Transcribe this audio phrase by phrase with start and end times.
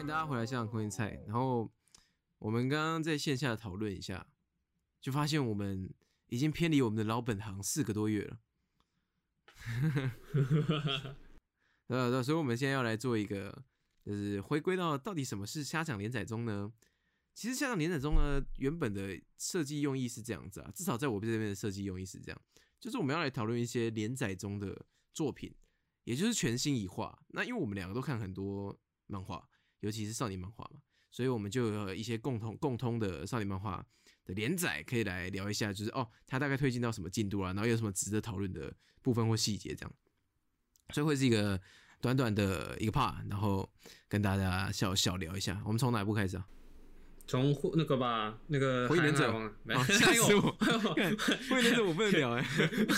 [0.00, 1.22] 欢迎大家回来香港空间菜。
[1.26, 1.70] 然后
[2.38, 4.26] 我们刚刚在线下讨论一下，
[4.98, 5.92] 就发现我们
[6.28, 8.38] 已经偏离我们的老本行四个多月了。
[11.88, 13.62] 呃，所以我们现在要来做一个，
[14.02, 16.72] 就是回归到到底什么是虾讲连载中呢？
[17.34, 22.42] 其实虾讲连载中呢，原本的设计用意是这样子啊，至少在我这边的设计用意是这样，
[22.80, 25.54] 就是我们要来讨论一些连载中的作品，
[26.04, 27.22] 也就是全新一话。
[27.28, 29.46] 那因为我们两个都看很多漫画，
[29.80, 30.80] 尤其是少年漫画嘛，
[31.10, 33.84] 所以我们就有一些共同共通的少年漫画
[34.24, 38.72] 的连载，可以来聊一下，就是哦，它大概推进到什么进度啊，然后有什么值得讨论的
[39.02, 39.92] 部分或细节这样。
[40.92, 41.60] 所以会是一个
[42.00, 43.70] 短短的一个 part，然后
[44.08, 45.60] 跟大家小小聊一下。
[45.64, 46.46] 我们从哪一部开始啊？
[47.26, 49.30] 从那个吧，那个火影忍者
[49.86, 50.50] 吓死我！
[51.48, 52.44] 火影忍者 我不能聊哎、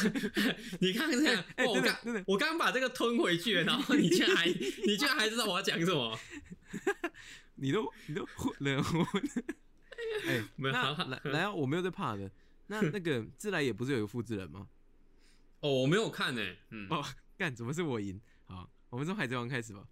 [0.80, 6.19] 你看这样，我刚我刚刚把这个吞回去了，然后你竟然还你竟然还知道我要讲什么？
[7.56, 9.05] 你都你都混了混。
[10.27, 12.31] 哎、没有那来来啊，我没有在怕的。
[12.67, 14.69] 那 那个自来也不是有一个复制人吗？
[15.61, 17.05] 哦，我没有看呢、嗯，哦，
[17.37, 18.20] 干，怎么是我赢？
[18.47, 19.87] 好，我们从海贼王开始吧。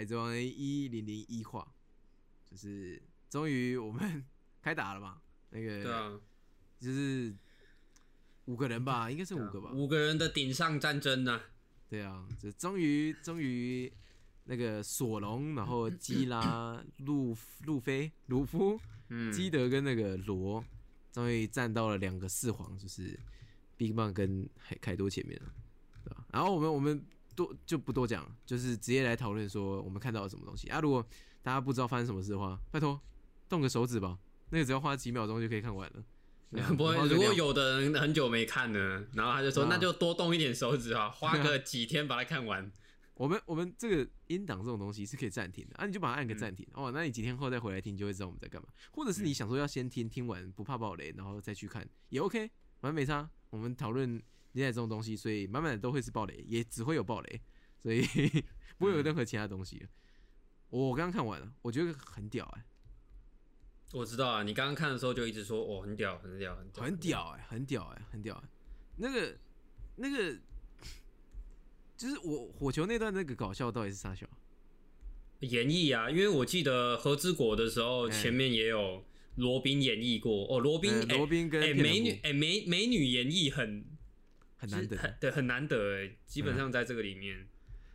[0.00, 1.70] 海贼王》一零零一话，
[2.50, 4.24] 就是终于我们
[4.62, 5.20] 开打了嘛？
[5.50, 6.18] 那个对啊，
[6.80, 7.34] 就是
[8.46, 9.70] 五个人吧，应该是五个吧？
[9.74, 11.38] 五个人的顶上战争呐、
[11.90, 13.92] 对啊，这终于终于
[14.44, 20.64] 那个索隆，然后基拉、路路飞、鲁夫、嗯，基德跟那个罗，
[21.12, 23.20] 终于站到了两个四皇，就是
[23.76, 25.52] Big Bang 跟海凯多前面了，
[26.02, 26.24] 对吧？
[26.32, 30.80] 然后我们我们多就不多讲，就是直接来讨论说我们看到了什么东西啊。
[30.80, 31.04] 如果
[31.42, 33.00] 大家不知道发生什么事的话，拜托
[33.48, 34.18] 动个手指吧，
[34.50, 36.04] 那个只要花几秒钟就可以看完了。
[36.76, 42.70] 不会如果有的人很久没看呢，然后他就说，啊那就多动一点手指啊，花个几天把它看完。
[43.14, 53.28] 我们我们这个音档这种东西是可以暂停的啊，你就把它按个暂停、哦，那你几天后再回来听就会知道我们在干嘛，或者是你想说要先听听完不怕爆雷，然后再去看也 OK，反正没差。
[53.50, 54.20] 我们讨论
[54.52, 57.40] 连载这种东西，所以满满的都会是暴雷，也只会有暴雷，
[57.82, 58.02] 所以
[58.78, 59.88] 不会有任何其他东西了。
[60.70, 62.64] 我刚刚看完了，我觉得很屌哎、
[63.92, 68.48] 我知道啊，你刚刚看的时候就一直说，哦，很屌，很屌，很屌，很屌哎、很屌哎、很屌哎、
[68.96, 69.36] 那个
[69.96, 70.38] 那个
[71.96, 74.26] 就是我火球那段那个搞笑到底是啥笑？
[75.40, 79.04] 演绎啊，因为我记得和之国的时候，哎前面也有
[79.36, 83.84] 罗宾演绎过哦，罗宾，罗宾跟美女，哎美美女演绎很
[84.60, 85.16] 很难得。
[85.18, 87.48] 对，很难得哎，基本上在这个里面，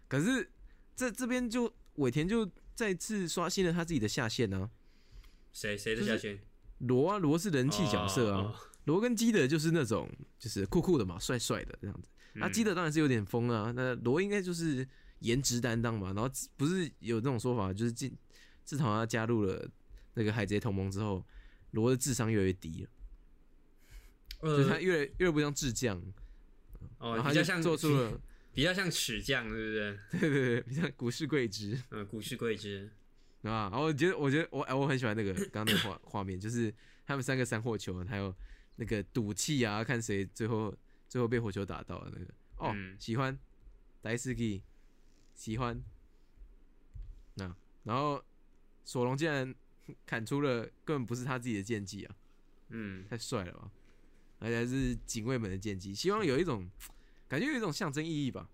[0.07, 0.49] 可是
[0.95, 4.69] 这这边就尾田就再次刷新了他自己的下限呢、
[5.53, 6.39] 谁谁的就是下限？
[6.79, 8.55] 罗啊，罗是人气角色啊，哦，
[8.85, 10.09] 罗、跟基德就是那种
[10.39, 12.09] 就是酷酷的嘛，帅帅的这样子。
[12.33, 14.85] 那、嗯基德当然是有点疯啊，那罗应该就是
[15.19, 16.07] 颜值担当嘛。
[16.07, 18.11] 然后不是有那种说法，就是自
[18.65, 19.65] 自从他加入了
[20.15, 21.25] 那个海贼同盟之后，
[21.71, 22.89] 罗的智商越来越低了，
[24.41, 26.24] 就是他呃，越来越不像智将，然
[27.27, 28.19] 比较像做出了
[28.53, 29.99] 比较像尺匠，对不对？
[30.19, 31.77] 对对对，比较股市贵之。
[31.91, 32.89] 嗯，股市贵之，
[33.43, 36.73] 啊，然后我觉得，我觉得我哎，我很喜欢那个刚刚那个画 画面，就是
[37.05, 38.33] 他们三个三火球，还有
[38.77, 40.73] 那个赌气啊，看谁最后
[41.09, 42.33] 最后被火球打到的那个。
[42.57, 43.37] 哦，嗯喜欢，
[44.01, 44.63] 戴斯基，
[45.33, 45.83] 喜欢。
[47.33, 47.53] 那、
[47.83, 48.23] 然后
[48.85, 49.53] 索隆竟然
[50.05, 52.15] 砍出了根本不是他自己的剑技啊，
[52.69, 53.69] 嗯，太帅了吧！
[54.39, 56.69] 而且还是警卫们的剑技，希望有一种
[57.27, 58.49] 感觉有一种象征意义吧。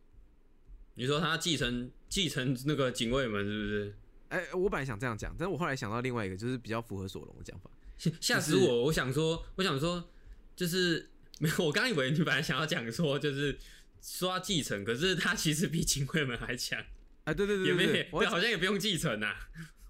[0.95, 3.95] 你说他继承继承那个警卫们是不是？
[4.29, 7.69] 哎、我本来想这样讲，但是我后来想到另外一个，就是比较符合索隆的讲法。
[7.97, 8.83] 吓吓死就是我！
[8.83, 10.09] 我想说，我想说，
[10.55, 11.09] 就是
[11.39, 13.59] 没有，我刚以为你本来想要讲说，就是
[14.01, 16.81] 说他继承，可是他其实比警卫们还强，
[17.25, 19.35] 啊，对对对也没对对，我，好像也不用继承呐。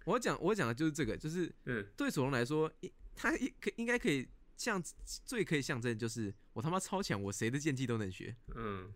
[0.05, 4.81] 我讲我讲的就是这个，就是嗯，对索隆来说，一他一可应该可以象
[5.25, 8.93] 最可以象征就是我他妈超强，我谁的剑技都能学嗯，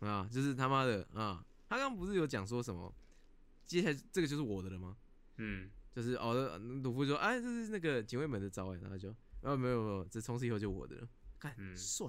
[0.00, 1.44] 啊，就是他妈的啊！
[1.68, 2.94] 他刚刚不是有讲说什么，
[3.66, 4.96] 接下来这个就是我的了吗？
[5.36, 9.08] 嗯，就是哦，鲁夫说哎，这是那个警卫们的招哎，然后就
[9.42, 11.08] 哦没有没有，这从此以后就我的了，
[11.38, 12.06] 看嗯帅，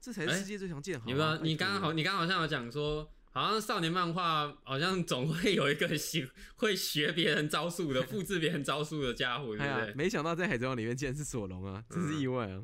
[0.00, 1.06] 这才是世界最强剑豪啊。
[1.06, 9.94] 你不知道，你刚刚好，你刚刚好像有讲说，好像少年漫画好像总会有一个喜会学别人招数的、复制别人招数的家伙，对不对？
[9.94, 12.62] 没想到在海贼王里面竟然是索隆啊，真是意外啊！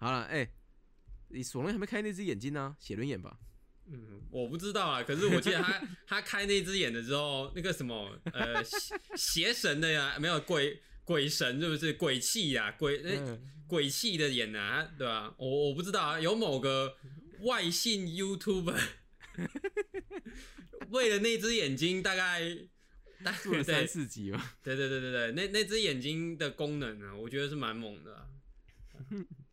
[0.00, 0.50] 好了，哎、
[1.28, 3.38] 你索隆还没开那只眼睛呢、写轮眼吧？
[3.92, 12.72] 嗯，我不知道啊，可是我记得他 他开那只眼的时候，那个什么呃邪邪神的呀，没有鬼鬼神是不是鬼气呀？
[12.78, 13.02] 鬼
[13.66, 16.96] 鬼气的眼啊，对吧、我我不知道啊，有某个
[17.40, 18.80] 外姓 YouTuber
[20.88, 22.40] 为了那只眼睛，大概
[23.22, 24.56] 大做了三四集吧。
[24.62, 28.26] 对对对对对，那那只眼睛的功能呢、我觉得是蛮猛的啊、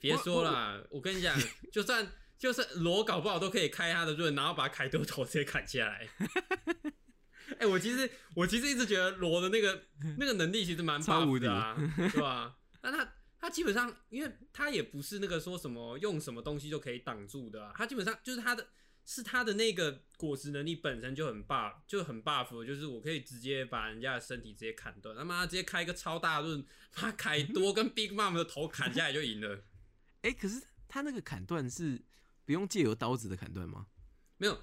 [0.00, 1.38] 别说了，我跟你讲，
[1.70, 6.08] 就算就是罗搞不好都可以开他的盾，然后把凯多头直接砍下来。
[7.58, 9.82] 哎、我其实我其实一直觉得罗的那个
[10.18, 12.56] 那个能力其实蛮超 buff 无的啊，对吧？
[12.80, 18.66] 但他他基本上，因为他也不是那个说什么用什么东西就可以挡住的、啊，他基本上就是他的
[19.04, 26.64] 是他的那个果实能力本身就很 buff，就很 buff，就是我可以直接把人家的身体直接砍断，他妈直接开一个超大盾，
[26.94, 29.64] 把凯多跟 Big Mom 的头砍下来就赢了。
[30.22, 32.00] 哎、可是他那个砍断是
[32.44, 33.86] 不用借由刀子的砍断吗？
[34.36, 34.58] 没有，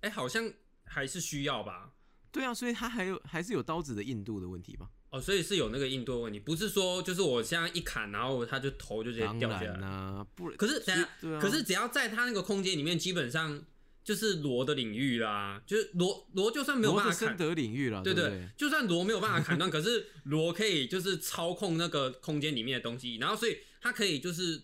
[0.00, 0.52] 哎、好像
[0.84, 1.92] 还是需要吧？
[2.30, 4.88] 对啊，所以他还有还是有刀子的硬度的问题吧？
[5.10, 9.64] 哦，所以是有那个硬度的问题，不是说就是我现在一砍，然后他就头就直接掉下来。
[9.64, 13.62] 然啦、不可是等下啊，可是只要在他那个空间里面，基本上
[14.02, 18.48] 就是罗的领域啦，就是罗罗就算没有办法砍，得领域了，对对对不对？
[18.56, 24.62] 就算罗没有办法砍断，可是罗可以就是操控那个空间里面的东西，然后所以他可以就是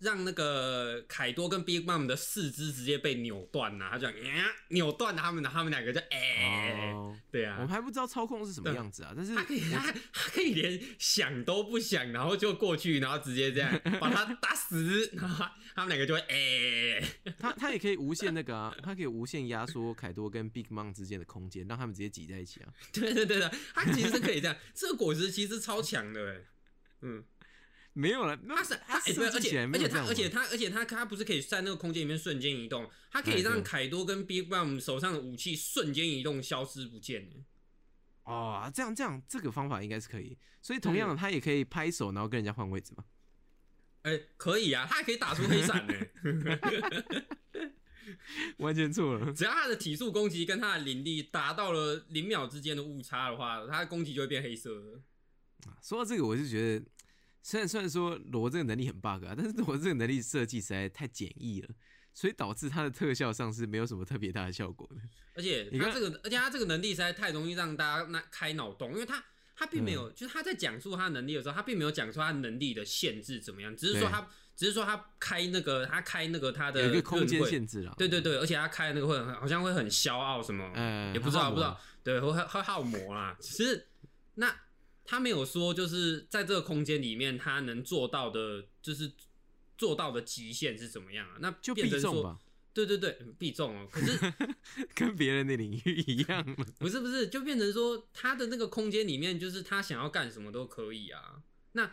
[0.00, 22.68] 让那个凯多跟 Big Mom 的四肢直接被扭断呐、他就这样、呃扭断他们的，他们两个就哎、哦，对啊我们，还不知道操控是什么样子啊，但是他可以他他可以连想都不想，然后就过去，然后直接这样 把他打死，然后他他们两个就会哎、他他也可以无限那个啊，他可以无限压缩凯多跟 Big Mom 之间的空间，让他们直接挤在一起啊。
[22.92, 26.40] 对对对的，他其实是可以这样，这个果实其实超强的哎，
[27.02, 27.24] 嗯。
[27.98, 37.28] 没有了，那它是它，哎，对，而且而且它没有这样吗而且他而且他他不是可以在那个空间里面瞬间移动，他可以让凯多跟 Big Bang 手上的武器瞬间移动，消失不见。
[37.32, 43.04] 哎哦，这样这样这个方法应该是可以，所以同样的，他也可以拍手，然后跟人家换位置嘛。
[44.02, 45.94] 哎，可以啊，他还可以打出黑闪呢。
[48.58, 49.32] 完全错了。
[49.32, 55.00] 只要他的体速攻击跟他的灵力达到了零秒之间的误差的话，他的攻击就会变黑色的。
[55.82, 56.86] 说到这个，我就觉得，
[57.42, 61.68] 虽然虽然说罗这个能力很 bug 啊，但是罗这个能力设计实在太简易了，
[62.12, 65.00] 所以导致它的特效上是没有什么特别大的效果的。
[65.34, 69.24] 而且他这个，而且他这个能力实在太容易让大家那开脑洞，因为他
[69.54, 77.94] 他并没嗯有，就是他在讲述他的能力的时候，他并没有讲出他能力的限制怎么样，只是说他，只是说他开那个，他开那个他的有一个空间限制了。
[77.96, 83.36] 对对对，而且他开的那个会很好像会很骄傲什么，嗯，也不知道不知道，对，会会耗魔啦。
[83.40, 83.86] 只是
[84.34, 84.52] 那
[85.10, 89.10] 他没有说，就是在这个空间里面他能做到的，就是
[89.78, 91.38] 做到的极限是怎么样啊？
[91.40, 92.38] 那就变成说，必中吧，
[92.74, 93.88] 对对对，嗯必中哦。
[93.90, 94.18] 可是
[94.94, 96.66] 跟别人的领域一样了。
[96.78, 101.42] 不是不是，就变成说他的那个空间里面，就是他想要干什么都可以啊。
[101.72, 101.90] 那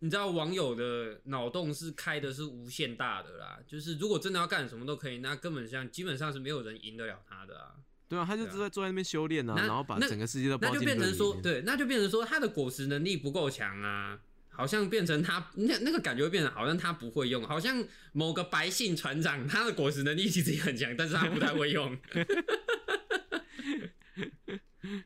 [0.00, 7.76] 你知道网友的脑洞是开的是无限大的啦，就是如果真的要干什么都可以，那根本上基本上是没有人赢得了他的啊。
[8.10, 21.96] 对啊，他就坐在坐在那边修炼啊，然后把整个世界都那就变成说，对，那就变成说他的果实能力不够强啊，好像变成他那那个感觉会变成好像他不会用，好像某个白姓船长他的果实能力其实也很强，但是他不太会用。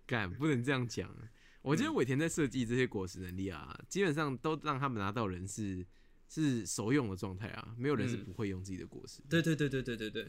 [0.06, 1.14] 敢不能这样讲。
[1.60, 5.84] 我嗯觉得尾田在设计这些果实能力啊，基本上都让他们拿到人是
[6.26, 9.20] 是熟用的状态啊，没有人是嗯不会用自己的果实。
[9.28, 10.26] 对对对对对对对，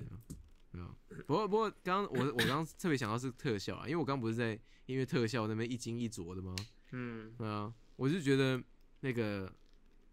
[1.28, 6.56] 不过不过，刚刚我 我刚刚特别想到是特效啊，因为我刚刚不是在音乐特效那边一惊一啄的吗？
[6.92, 8.62] 嗯，对啊，我就觉得
[9.02, 9.52] 那个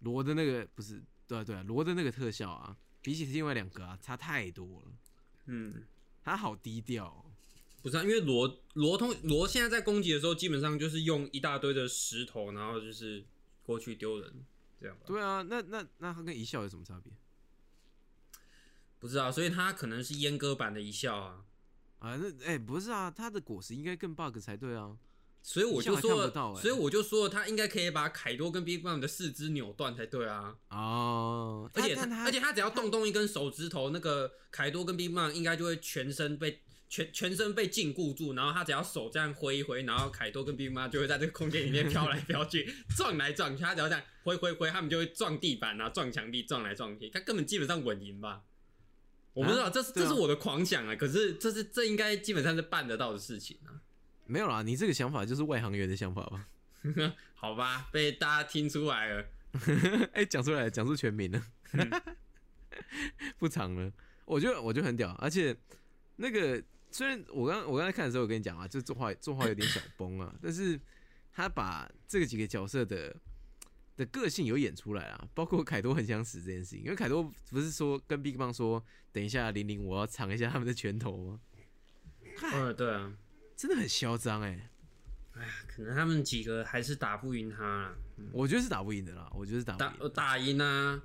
[0.00, 4.92] 罗的那个不是对啊对啊，罗的那个特效啊，比起另外两个啊差太多了，
[5.46, 5.84] 嗯。
[6.24, 7.24] 他好低调哦、
[7.82, 13.24] 不是、啊，因为罗罗通罗现在在攻击的时候，基本上就是用一大堆的石头，然后就是
[13.64, 14.32] 过去丢人，
[14.80, 15.02] 这样吧？
[15.04, 17.12] 对啊，那那那他跟一笑有什么差别
[19.02, 21.42] 不知道，所以他可能是阉割版的一笑啊，
[21.98, 22.16] 啊？
[22.16, 24.96] 那哎、不是啊，他的果实应该更 bug 才对啊。
[25.42, 48.42] 所以我就说所以我就说，他应该可以把凯多跟 Big Bang 的四肢扭断才对啊，哦，而且他而且他只要动动一根手指头，那个凯多跟 Big Bang 应该就会全身被全全身被禁锢住，然后他只要手这样挥一挥，然后凯多跟冰妈就会在这个空间里面飘来飘去，撞来撞去，他只要这样挥挥挥，他们就会撞地板啊，撞墙壁，撞来撞去，他根本基本上稳赢吧。
[49.34, 53.80] 我不知道，这是这是我的狂想啊，可是这是这应该基本上是办得到的事情啊。
[54.26, 56.48] 没有啦，你这个想法就是外行员的想法吧？
[57.34, 59.24] 好吧，被大家听出来了。
[60.14, 61.90] 哎、讲出来，讲出全名了，嗯
[63.38, 63.92] 不长了。
[64.24, 65.54] 我觉得我觉得很屌，而且
[66.16, 70.80] 那个虽然我刚我刚才看的时候，我跟你讲啊，就作画作画有点小崩啊，但是
[71.32, 73.14] 他把这个几个角色的
[73.96, 78.82] 的个性有演出来啊，包括凯多很想死这件事情，因为凯多不是说跟 Big Bang 说，
[79.12, 81.40] 等一下玲玲我要尝一下他们的拳头吗？
[82.54, 83.12] 嗯，对啊，
[83.56, 84.70] 真的很嚣张哎，
[85.32, 87.94] 哎呀可能他们几个还是打不赢他啦，
[88.32, 90.08] 我觉得是打不赢的啦，我觉得是打不赢的。
[90.08, 91.02] 打打赢啊。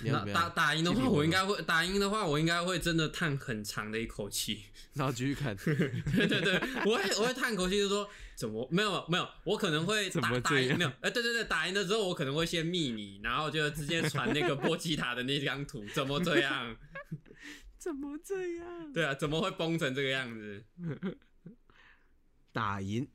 [0.00, 0.48] 你要怎么打打？
[0.50, 4.64] 打赢的话，我应该会打赢的话，我应该会真的叹很长的一口气。
[4.94, 6.54] 然后继续看， 对对对，
[6.86, 16.76] 我会我会叹口气，就说怎么没有没有，我可能会怎打打赢没有，哎、对对对，打赢了之后我可能会先密你，然后就直接传那个 波吉塔的那张图，怎么这样？
[17.76, 18.92] 怎么这样？
[18.92, 20.64] 对啊，怎么会崩成这个样子？
[22.52, 23.08] 打赢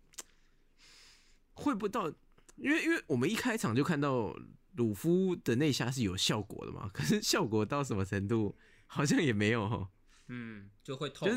[1.54, 2.10] 会不到，
[2.58, 4.36] 因为因为我们一开场就看到
[4.80, 8.58] 鲁夫的内虾是有效果的嘛， 可是效果到什么程度
[8.88, 9.90] 好像也没有哈，
[10.30, 11.30] 嗯，就会痛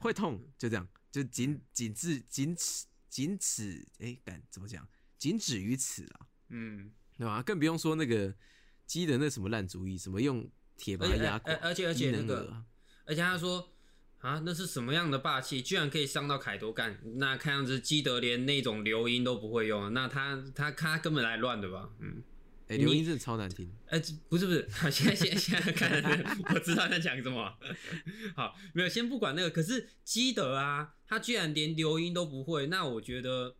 [0.00, 4.88] 会痛，就这样，就仅仅至仅此仅此，哎、敢怎么讲？
[5.18, 7.42] 仅止于此啊，嗯，对吧？
[7.42, 8.34] 更不用说那个
[8.86, 12.64] 鸡的那什么烂主意，什么用铁把而且它压垮而，而且而且那个
[13.04, 13.68] 而且他说
[14.20, 16.98] 啊，那是什么样的霸气，居然可以伤到凯多干？
[17.16, 21.90] 那看样子基德连那种流音都不会用，那他他他根本来乱的吧？
[22.00, 22.22] 嗯，
[22.68, 26.02] 哎、你流音真的超难听，哎、这不是不是，现在现在现在看，
[26.54, 27.56] 我知道在讲什么。
[28.34, 33.56] 好，没有，先不管那个，可是基德啊，他居然连流音都不会，那我觉得。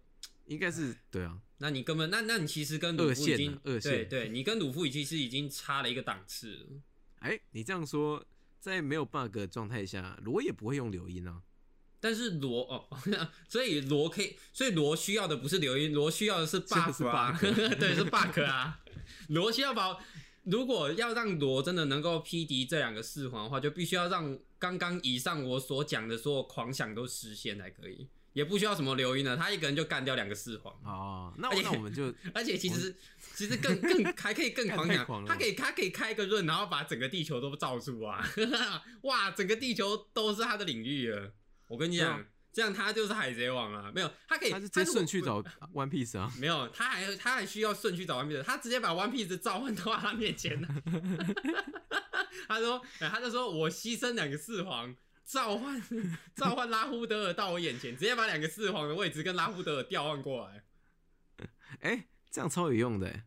[0.47, 6.67] 应该是对啊，那你根本那那你其实跟鲁夫已经对对，你跟鲁夫已经是已经差了一个档次了。
[7.19, 8.25] 哎、你这样说，
[8.61, 11.43] 在没有 bug 的状态下，罗也不会用流音啊。
[12.00, 12.88] 但是罗哦，
[13.49, 18.81] 所以罗可以，所以罗需要的不是流音，罗需要的是啊， 是对，是 bug 啊。
[19.29, 19.99] 罗需要把，
[20.45, 30.73] 如果要让罗真的能够匹敌这两个四皇的话，就必须要让刚刚以上我所讲的所有狂想都实现才可以，也不需要什么流音了，他一个人就干掉两个四皇。
[30.85, 32.95] 哦，那我那我们就 而且其实
[33.35, 38.25] 其实更更还可以更狂想狂，他可以他可以开一个润，然后把整个地球都罩住啊！
[39.03, 41.33] 哇，整个地球都是他的领域了。
[41.66, 43.92] 我跟你讲啊，这样他就是海贼王啊！
[43.94, 45.42] 没有，他可以他是直接顺去找
[45.75, 46.32] One Piece 啊。
[46.38, 50.68] 没有，他还他还需要顺序找 One Piece，他直接把 One Piece 召唤到他面前了。
[52.49, 54.94] 他说，哎他就说我牺牲两个四皇，
[55.25, 55.82] 召唤
[56.37, 60.64] 召唤拉夫德尔到我眼前，直接把两个四皇的位置跟拉夫德尔调换过来，
[61.80, 63.25] 哎、这样超有用的、欸，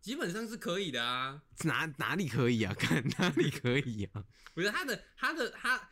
[0.00, 1.42] 基本上是可以的啊。
[1.64, 2.72] 哪哪里可以啊？
[2.74, 4.24] 看哪里可以啊？
[4.54, 5.90] 不是他的他的，他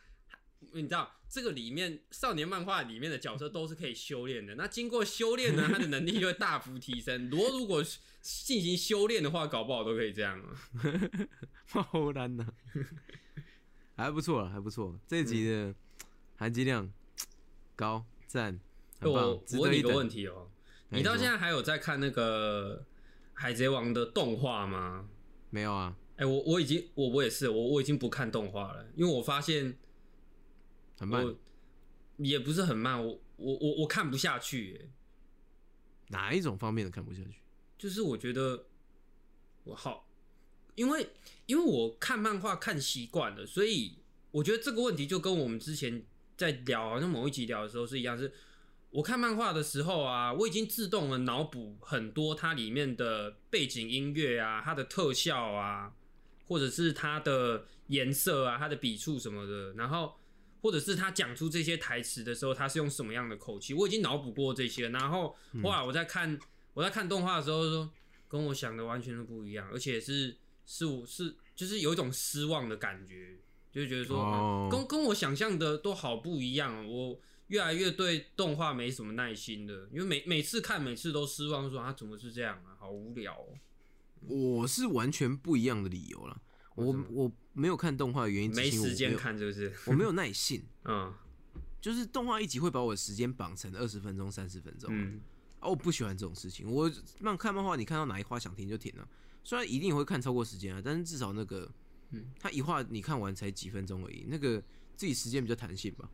[0.73, 4.55] 你知道这个里面少年漫画里面的角色都是可以修炼的。
[4.55, 7.29] 那经过修炼呢，他的能力就会大幅提升。
[7.31, 7.83] 罗如果
[8.21, 10.55] 进行修炼的话，搞不好都可以这样啊。
[11.65, 12.45] 好难呐，
[13.95, 14.99] 还不错了，还不错。
[15.07, 15.75] 这一集的
[16.37, 16.91] 含金量
[17.75, 18.59] 高，赞，
[18.99, 19.93] 很我棒，值我问你一等。
[19.93, 20.49] 问题哦、
[20.89, 22.85] 哎你到说现在还有在看那个
[23.33, 25.09] 海贼王的动画吗？
[25.49, 25.95] 没有啊？
[26.15, 29.77] 哎、我我已经我我也是，我我已经不看动画了，因为我发现
[30.97, 31.35] 很慢，
[32.17, 34.89] 也不是很慢，我我我我看不下去、耶
[36.09, 37.41] 哪一种方面的看不下去？
[37.77, 38.65] 就是我觉得
[39.63, 40.07] 我好，
[40.73, 41.09] 因为
[41.45, 43.99] 因为我看漫画看习惯了，所以
[44.31, 46.03] 我觉得这个问题就跟我们之前
[46.35, 48.33] 在聊好像某一集聊的时候是一样，是
[48.89, 55.93] 我看漫画的时候啊，我已经自动的脑补很多它里面的背景音乐啊、它的特效啊，
[56.47, 60.17] 或者是它的颜色啊、它的笔触什么的，然后。
[60.61, 63.73] 或者是他讲出这些台词的时候，他是用什么样的口气？
[63.73, 66.37] 我已经脑补过这些，然后后来我在看
[66.73, 67.89] 我在看动画的时候说，
[68.27, 70.35] 跟我想的完全都不一样，而且是
[70.65, 73.37] 是我是就是有一种失望的感觉，
[73.71, 83.47] 就是觉得说、跟跟我想象的都好不一样，我越来越对动画没什么耐心的，因为每每次看每次都失望，说啊怎么是这样啊，好无聊哦。
[84.21, 86.41] 我是完全不一样的理由了。
[86.75, 89.73] 我我没有看动画的原因，没时间看，看是不是？
[89.85, 90.63] 我没有耐性。
[90.85, 91.13] 嗯
[91.79, 94.89] 就是动画一集会把我的时间绑成二十分钟、三十分钟。
[94.91, 95.21] 嗯
[95.59, 96.69] 啊，我不喜欢这种事情。
[96.69, 99.07] 我漫看漫画，你看到哪一话想停就停了。
[99.43, 101.71] 虽然一定会看超过时间啊，但是至少那个，
[102.11, 104.61] 嗯，他一话你看完才几分钟而已，那个
[104.95, 106.09] 自己时间比较弹性吧。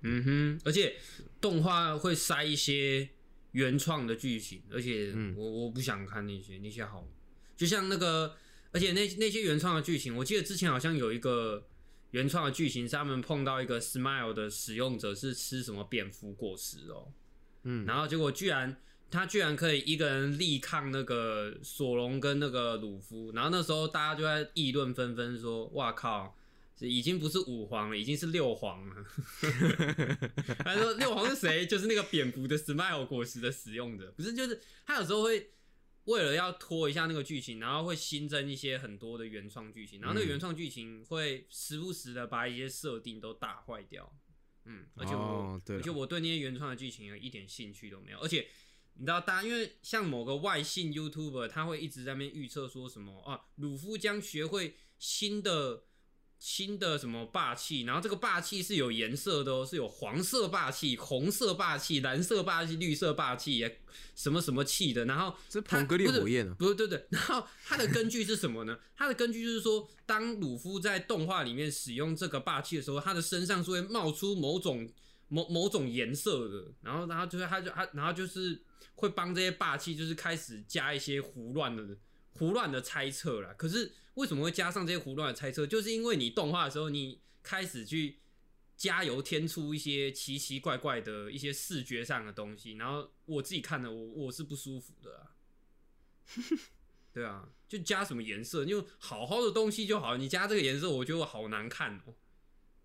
[0.00, 0.96] 嗯哼，而且
[1.40, 3.08] 动画会塞一些
[3.52, 7.06] 原创的剧情，而且嗯我我不想看那些那些好，
[7.56, 8.34] 就像那个，
[8.72, 11.68] 而且那那些原创的剧情，我记得之前好像有一个
[12.12, 17.12] 原创的剧情是他们碰到一个 Smile 的使用者是吃什么蝙蝠果实哦，
[17.64, 18.74] 嗯，然后结果居然
[19.10, 26.34] 他居然可以一个人力抗那个索隆跟那个鲁夫，然后那时候大家就在议论纷纷说：“哇靠，
[26.80, 28.96] 已经不是五皇了，已经是六皇了。
[30.64, 31.66] ”他说六皇是谁？
[31.66, 35.50] 就是那个蝙蝠的 Smile 果实的使用者，不是就是他有时候会。
[36.04, 44.12] 为了要拖一下那个剧情，然后会新增一些很多的原创剧情，然后那个嗯原创剧情会时不时的把一些设定都打坏掉。
[44.64, 48.46] 嗯，而且我、哦对而且我对那些原创的剧情有一点兴趣都没有，而且
[48.94, 55.84] 你知道，大家因为像某个外姓 YouTuber，他会一直在那边预测说什么啊，鲁夫将学会新的
[56.42, 63.64] 新的什么霸气，然后这个霸气是有颜色的哦，是有黄色霸气、红色霸气、蓝色霸气、绿色霸气，
[64.16, 68.76] 什么什么气的，然后它这彭格列火焰啊，不是对对， 然后它的根据是什么呢？
[68.96, 74.90] 它的根据就是说，当鲁夫在动画里面使用这个霸气的时候，他的身上是会冒出某种
[75.28, 78.60] 某某种颜色的，然后然后就是他就他然后就是
[78.96, 81.96] 会帮这些霸气就是开始加一些胡乱的
[82.30, 83.54] 胡乱的猜测啦。
[83.56, 85.66] 可是为什么会加上这些胡乱的猜测？
[85.66, 88.18] 就是因为你动画的时候，你开始去
[88.76, 95.34] 加油添出一些奇奇怪怪的一些视觉上的东西，然后我自己看的我我是不舒服的啊。
[97.12, 102.14] 对啊，就加什么颜色，就好好的东西就好，你加这个颜色，我觉得我好难看哦。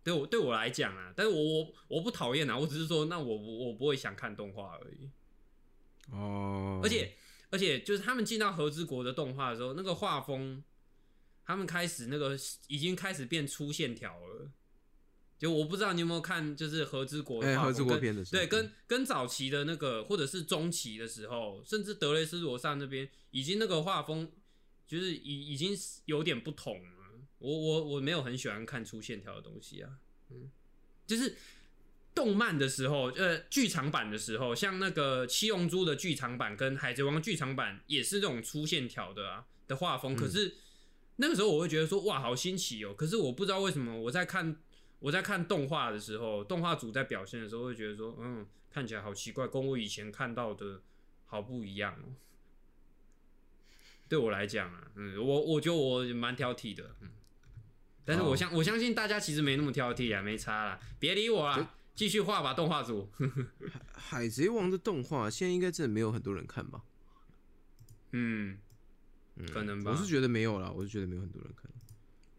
[0.03, 5.09] 对我对我来讲啊，但是我我我不讨厌啊，我只是说，那我我我不会想看动画而已。
[6.11, 7.13] 哦，而且
[7.49, 10.61] 而且就是他们进到和之国的动画的时候，那个画风，
[11.47, 12.37] 他们开始那个
[12.67, 14.51] 已经开始变粗线条了。
[15.37, 24.29] 就我不知道你有没有看，就是和之国的哎，画风和之国片的时候对，跟跟早期的那个，或者是中期的时候，甚至德雷斯罗萨那边，已经那个画风
[24.85, 26.89] 就是已已经有点不同了。
[27.37, 29.91] 我我我没有很喜欢看粗线条的东西啊，
[30.31, 30.49] 嗯，
[31.05, 31.37] 就是
[32.15, 40.55] 动漫的时候，呃，剧场版的时候，像那个《七龙珠》的剧场版跟《海贼王》剧场版也是这种粗线条的啊的画风，可是
[41.17, 42.93] 那个时候我会觉得说哇，好新奇哦。
[42.95, 44.55] 可是我不知道为什么我在看
[44.99, 50.81] 我在看动画的时候，动画组在表现的时候会觉得说，嗯，看起来好奇怪，跟我以前看到的
[51.25, 52.15] 好不一样哦。
[54.09, 57.09] 对我来讲啊，嗯，我我觉得我蛮挑剔的，嗯，
[58.05, 63.09] 但是我哦相、我相信大家其实没那么挑剔啊，没差啦，别理我啦，继续画吧，动画组。
[63.93, 66.83] 海贼王的动画现在应该真的没有很多人看吧？
[68.13, 68.57] 嗯，
[69.51, 69.91] 可能吧。
[69.91, 71.69] 我是觉得没有啦，我是觉得没有很多人看。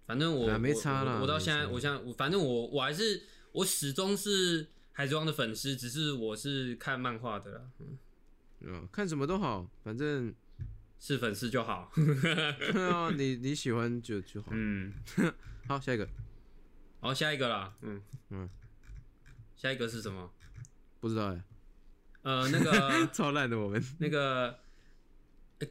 [0.06, 7.98] 反正我啊没差啦我我到现在，我现在我反正我我还是我始终是海贼王的粉丝，只是我是看漫画的啦，嗯
[8.60, 10.34] 嗯，看什么都好，反正
[10.98, 11.92] 是粉丝就好。
[12.74, 14.48] 啊， 你你喜欢就就好。
[14.52, 14.94] 嗯，
[15.68, 16.08] 好，下一个
[17.00, 18.48] 好，下一个啦，嗯嗯，
[19.56, 20.30] 下一个是什么？
[21.00, 21.44] 不知道哎，
[22.22, 23.84] 呃，那个 超烂的我们。
[23.98, 24.58] 那个。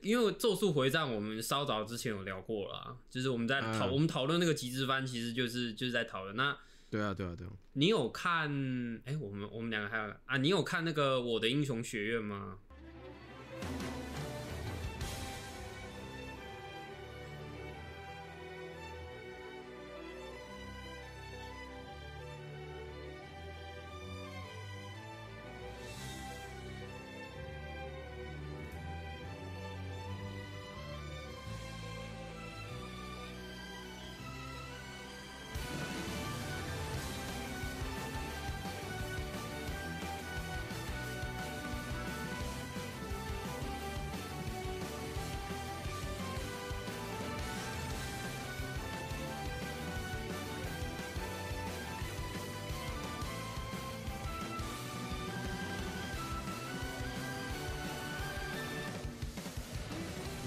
[0.01, 6.35] 因为《咒术回战》我们稍早之前有聊过了啊，就是我们在讨、嗯我们讨论那个极致番，其实就是就是在讨论。
[6.35, 6.57] 那
[6.89, 7.51] 对啊，对啊，对啊。
[7.73, 9.01] 你有看？
[9.05, 12.57] 哎、我们我们两个还有啊，你有看那个《我的英雄学院》吗？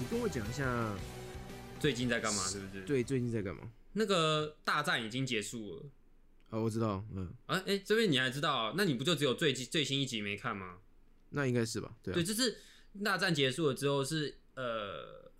[0.01, 0.97] 你跟我讲一下，
[1.79, 2.41] 最近在干嘛？
[2.47, 3.71] 是不是？，对，最近在干嘛？
[3.93, 5.83] 那个大战已经结束了
[6.49, 7.61] 啊，我知道，嗯，啊！
[7.67, 8.73] 哎、这边你还知道啊？
[8.75, 10.79] 那你不就只有最最新一集没看吗？
[11.29, 11.93] 那应该是吧？
[12.01, 12.57] 对啊对，，就是
[13.03, 15.31] 大战结束了之后是呃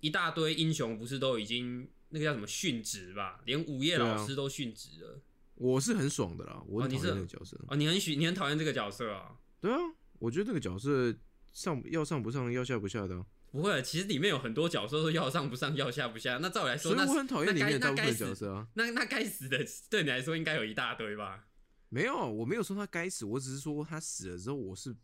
[0.00, 3.42] 一大堆英雄不是都已经那个叫什么殉职吧？
[3.44, 5.20] 连午夜老师都殉职了。
[5.56, 7.60] 我是很爽的啦，我很讨哦你是厌那个角色。
[7.68, 9.36] 哦，你很喜你很讨厌这个角色啊？
[9.60, 9.76] 对啊，
[10.18, 11.14] 我觉得这个角色
[11.52, 13.26] 上要上不上，要下不下的啊。
[13.52, 16.38] 不会，其实里面有很多角色都要上不上，要下不下。
[16.38, 18.66] 那照理来说，那所以我很讨厌里面的大角色啊。
[18.74, 21.46] 那那该死的，对你来说应该有一大堆吧？
[21.90, 24.96] 没有，我没有说他该死，我只是说他死了之后，我是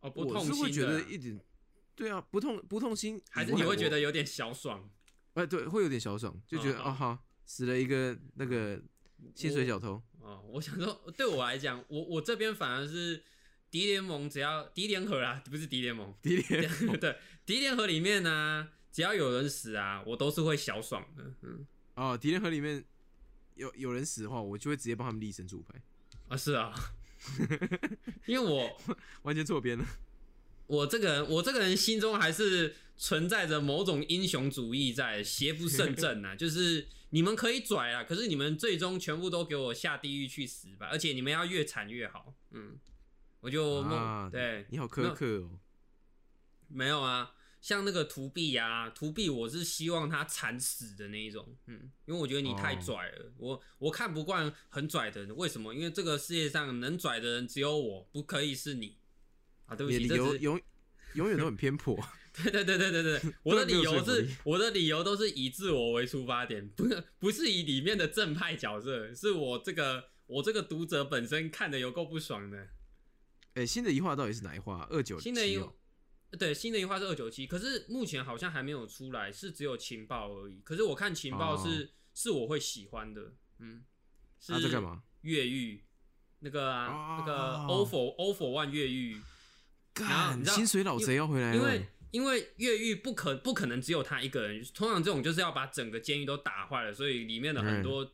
[0.00, 1.40] 哦，不痛我是会觉得一点，
[1.96, 4.88] 对啊，不痛不痛心，还是你会觉得有点小爽？
[5.34, 8.80] 哎，对，会有点小爽，就觉得哦好，死了一个那个
[9.34, 13.22] 薪水小偷，哦，我想说，对我来讲，我我这边反而是
[13.70, 21.34] 敌联盟，只要敌联合啦，不是敌联盟，敌联 对，敌联合里面呢、只要有人死啊，我都是会小爽的。
[21.42, 22.84] 嗯，哦，敌人盒里面
[23.54, 25.82] 有有人死的话，我就会直接帮他们立神主牌，
[26.28, 26.72] 啊是啊，
[28.26, 28.80] 因为我
[29.22, 29.84] 完全错边了。
[30.66, 36.34] 我这个人，我这个人心中还是存在着某种英雄主义在，邪不胜正啊。
[36.36, 40.88] 就是你们可以拽啊，可是你们最终全部都给我下地狱去死吧！
[40.90, 42.34] 而且你们要越惨越好。
[42.52, 42.78] 嗯，
[43.40, 45.58] 我就梦、啊对，你好苛刻哦。
[46.72, 55.74] 没有啊，像那个图币啊，图币我是希望他惨死的那一种，嗯，因为我觉得你太哦拽了，我我看不惯很拽的人，为什么？
[55.74, 58.98] 因为这个世界上能拽的人只有我，不可以是你
[59.66, 59.76] 啊！
[59.76, 60.60] 对不起，你是由永
[61.14, 61.96] 永远都很偏颇。
[62.32, 72.68] 对对对对对对，我的 理由是我的理由都是以自我为出发点，不是不是以里面的正派角色，是我这个我这个读者本身看的有够不爽的。
[73.52, 74.86] 哎，新的一话到底是哪一话？
[74.90, 75.60] 二九新的一。
[76.38, 80.60] 对新的一话是二九七，可是目前好像还没有出来，是只有情报而已。
[80.64, 83.84] 可是我看情报是、是我会喜欢的，嗯，
[84.40, 85.02] 是啊，在干嘛？
[85.20, 85.84] 越狱
[86.40, 89.20] 那个啊，那个哦 O for O for One 越狱，
[89.92, 91.56] 干，你知道薪水老贼要回来了。
[91.56, 98.10] 因为因为越狱不可不可能只有他一个人，通常这种就是要把整个监狱都打坏了，所以里面的很多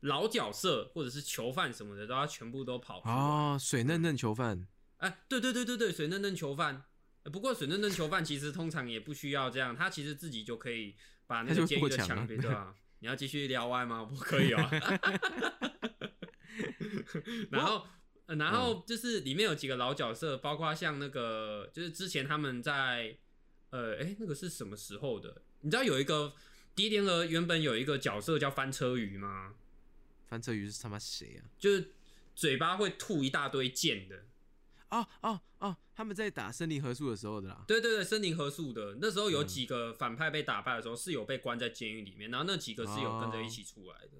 [0.00, 3.00] 老角色或者是囚犯什么的都要全部都跑。
[3.04, 4.66] 哦，水嫩嫩囚犯。
[4.98, 6.84] 哎，对对对对对，水嫩嫩囚犯。
[7.24, 10.94] 呃不过水嫩嫩囚犯其实通常也不需要这样，他其实自己就可以
[11.26, 12.74] 把那个监狱的墙啊墙壁，对吧？
[13.00, 14.04] 你要继续聊歪吗？
[14.04, 14.70] 不可以啊。
[17.50, 17.86] 然后，
[18.26, 23.16] 呃然后就是里面有几个老角色，包括像那个，就是之前他们在，
[23.70, 25.42] 呃，哎，那个是什么时候的？
[25.60, 26.34] 你知道有一个
[26.74, 29.54] 迪莲儿原本有一个角色叫翻车鱼吗？
[30.26, 31.48] 翻车鱼是他妈谁啊？
[31.58, 31.92] 就是
[32.34, 34.24] 嘴巴会吐一大堆剑的。
[34.90, 37.64] 哦哦哦，他们在打森林合宿的时候的啦。
[37.66, 44.12] 对对对，森林合宿的那时候有几个反派被打败的时候是有被关在监狱里面，然后那几个是有跟着一起出来的，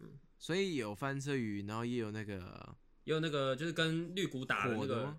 [0.00, 5.16] 嗯所以有翻车鱼，然后也有那个也有那个就是跟绿谷打的那个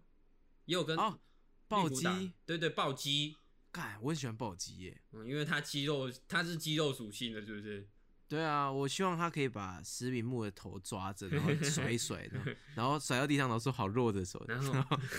[0.66, 1.20] 也有跟哦，
[1.68, 2.34] 暴击。
[2.46, 3.38] 对对暴击，
[3.72, 5.02] 干，我很喜欢暴击耶。
[5.14, 7.88] 嗯，因为它肌肉它是肌肉属性的，是不是？
[8.28, 12.28] 对啊，我希望他可以把石明木的头抓着，然后甩一甩，
[12.76, 14.74] 然后甩到地上，然后说好弱的手，然后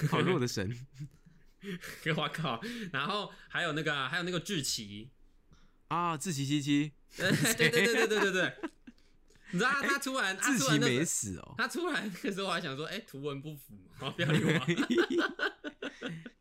[0.08, 0.76] 好弱的神。
[2.16, 2.60] 我靠！
[2.92, 5.10] 然后还有那个，还有那个志奇
[5.88, 8.56] 啊，志奇七七， 对对对对对对对。
[9.52, 11.54] 你知道他突然，志奇没死哦。
[11.56, 14.60] 他突然那个时候还想说，哎，图文不符，不要理我。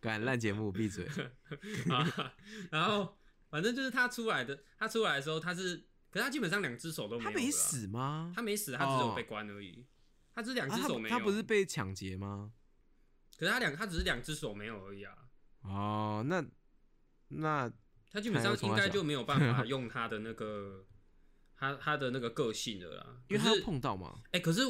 [0.02, 1.08] 敢烂节目，闭嘴。
[2.72, 3.18] 然后
[3.50, 5.86] 反正就是他出来的，他出来的时候他是。
[6.16, 8.32] 可是他基本上两只手都没有，他没，死吗？
[8.34, 9.86] 他没死，他只有哦被关而已。
[10.34, 12.54] 他只是两只手没有，他不是，被抢劫吗？
[13.38, 15.14] 可是他两他只是两只手没有而已啊。
[15.64, 16.42] 哦，那
[17.28, 17.70] 那
[18.10, 20.86] 他基本上应该就没有办法用他的那个
[21.58, 23.18] 他他的那个个性了啦。
[23.28, 24.22] 因为他是碰到嘛。
[24.32, 24.62] 哎、可是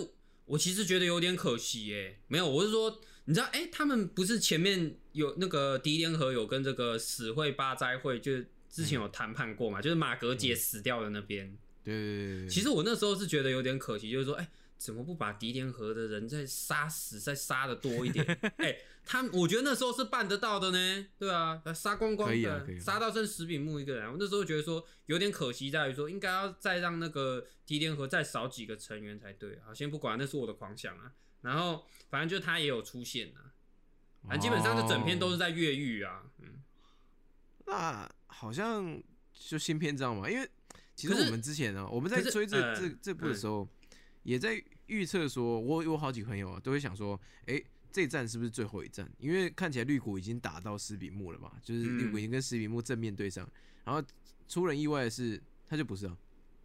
[0.45, 11.57] 我其实觉得有点可惜耶、没有，我是说，你知道，哎、他们不是前面有那个敌联合有跟这个死会八灾会，就是之前有谈判过嘛，就是马格姐死掉的那边。
[11.81, 12.49] 对对对对对。
[12.49, 18.25] 其实我那时候是觉得有点可惜，就是说，哎、怎么不把敌联合的人再杀死，再杀的多一点？
[18.57, 24.11] 哎、他我觉得那时候是办得到的呢，对啊，杀光光的，杀到剩十柄木一个人。
[24.11, 29.73] 我那时候觉得说有点可惜，在于说应该要再让那个敌联合再少几个成员才对啊。
[29.73, 31.13] 先不管，那是我的狂想啊。
[31.41, 33.53] 然后反正就他也有出现啊，
[34.27, 36.63] 反正基本上这整篇都是哦在越狱啊，嗯，
[37.67, 39.01] 那好像
[39.33, 40.49] 就新篇章嘛，因为
[40.93, 43.67] 其实我们之前呢、我们在追这、呃这这部的时候，
[44.23, 49.09] 也在预测说，我有好几个朋友啊，都会想说，哎、这一站是不是最后一战？
[49.17, 53.49] 因为看起来绿谷已经打到石比木了嘛，就是绿谷已经跟石比木正面对上，
[53.83, 54.03] 然后
[54.47, 56.17] 出人意外的是，他就不是啊，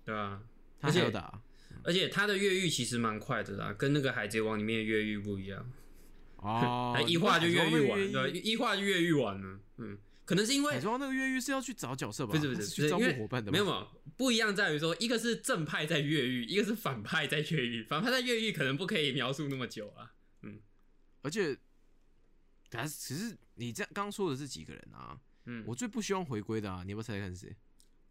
[0.05, 0.43] 对啊。
[0.83, 1.43] 他还要打啊、
[1.85, 5.71] 而且他的越狱其实蛮快的啦，跟那个海贼王里面的越狱不一样。
[6.37, 9.61] 哦他， 一话就越狱完，对，一话就越狱完了。
[9.77, 9.99] 嗯，
[10.31, 12.33] 可能是因为海贼王那个越狱是要去找角色吧？
[12.33, 13.53] 不是不是是去招募伙伴的吗？
[13.53, 17.83] 没有没有不一样在于说，一个是正派在越狱，一个是反派在越狱。
[17.83, 20.15] 反派在越狱可能不可以描述那么久啊。
[20.43, 20.61] 嗯
[21.23, 21.59] 而且，
[22.69, 25.21] 但是其实你这样刚说的是几个人啊？
[25.47, 27.57] 嗯我最不希望回归的啊，你要不要猜猜看是谁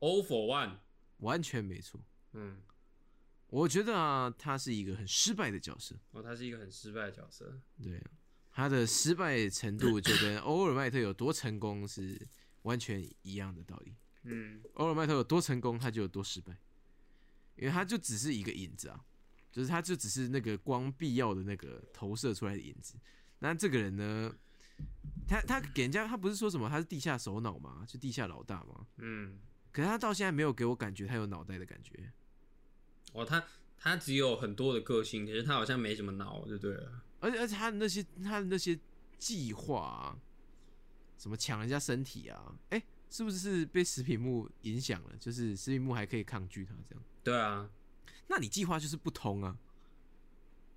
[0.01, 0.79] ？，All for One，
[1.19, 2.03] 完全没错，
[2.34, 2.62] 嗯，
[3.47, 5.95] 我觉得啊，他是一个很失败的角色。
[6.12, 8.03] 哦，他是一个很失败的角色，对，
[8.60, 12.19] 他的失败程度就跟欧尔麦特有多成功是
[12.63, 13.95] 完全一样的道理。
[14.24, 16.58] 嗯欧尔麦特有多成功，他就有多失败，
[17.56, 19.00] 因为他就只是一个影子啊，
[19.50, 22.95] 就是他就只是那个光必要的那个投射出来的影子。
[23.39, 24.36] 那这个人呢，
[25.26, 29.39] 他他给人家他不是说什么他是地下首脑嘛，就地下老大嘛，嗯，
[29.72, 32.12] 可是他到现在没有给我感觉他有脑袋的感觉。
[33.13, 33.41] 哦，他
[33.78, 37.04] 他只有很多的个性，可是他好像没什么脑，就对了。
[37.19, 38.77] 而且而且他的那些他的那些
[39.17, 40.17] 计划啊，
[41.17, 45.15] 什么抢人家身体啊，哎、是不是是被食品木影响了？
[45.19, 47.69] 就是食品木还可以抗拒他这样，对啊，
[48.27, 49.58] 那你计划就是不通啊，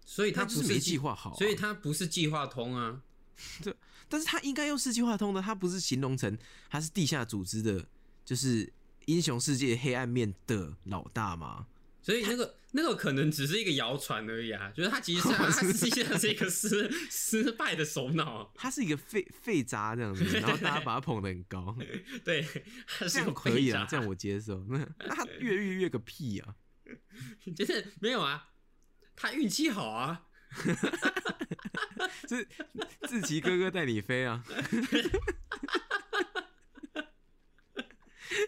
[0.05, 3.03] 所以他不是没计计，划好啊、所以他不是计划通啊。
[3.63, 3.75] 对
[4.09, 6.37] 但是他应该用是计划通的，他不是形容成
[6.69, 7.85] 他是地下组织的，
[8.25, 8.71] 就是
[9.07, 11.67] 英雄世界黑暗面的老大吗？
[12.03, 21.77] 所以那个那个可能只是一个谣传而已啊，就是他其实是 他实际上是一个失失败的首脑，他是一个废废渣这样子，然后大家把他捧得很高，
[22.25, 22.43] 对，
[22.87, 24.65] 他这样可以啊， 这样我接受。
[24.69, 26.55] 那那他越狱越个屁啊！
[27.57, 28.49] 就是没有啊，
[29.15, 30.27] 他运气好啊，
[32.27, 32.45] 这
[33.07, 34.45] 志奇哥哥带你飞啊！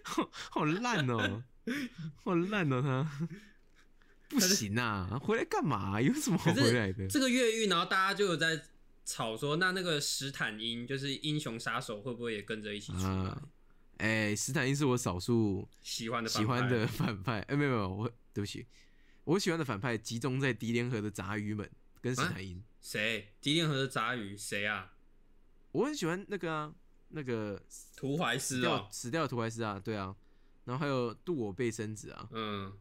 [0.03, 1.45] 好好烂哦，
[2.25, 3.29] 好烂哦，他
[4.35, 5.19] 不行啊！
[5.23, 7.07] 回来干嘛、 有什么好回来的？
[7.09, 8.61] 这个越狱，然后大家就有在
[9.05, 13.09] 吵说，那那个史坦因就是英雄杀手会不会也跟着一起出来？
[13.09, 13.43] 啊
[13.99, 17.41] 哎、史坦因是我少数喜欢的喜欢的反派。
[17.43, 18.67] 哎、没有没有，我对不起，
[19.23, 21.71] 我喜欢的反派集中在迪联合的杂鱼们
[22.01, 22.63] 跟斯啊坦因。
[22.81, 23.33] 谁？
[23.41, 24.95] 迪联河的杂鱼谁啊？
[25.71, 26.73] 我很喜欢那个啊，
[27.11, 27.63] 那个
[27.97, 30.15] 图怀斯哦，死掉的图怀斯啊，对啊，
[30.65, 32.73] 然后还有渡我贝生子啊，嗯，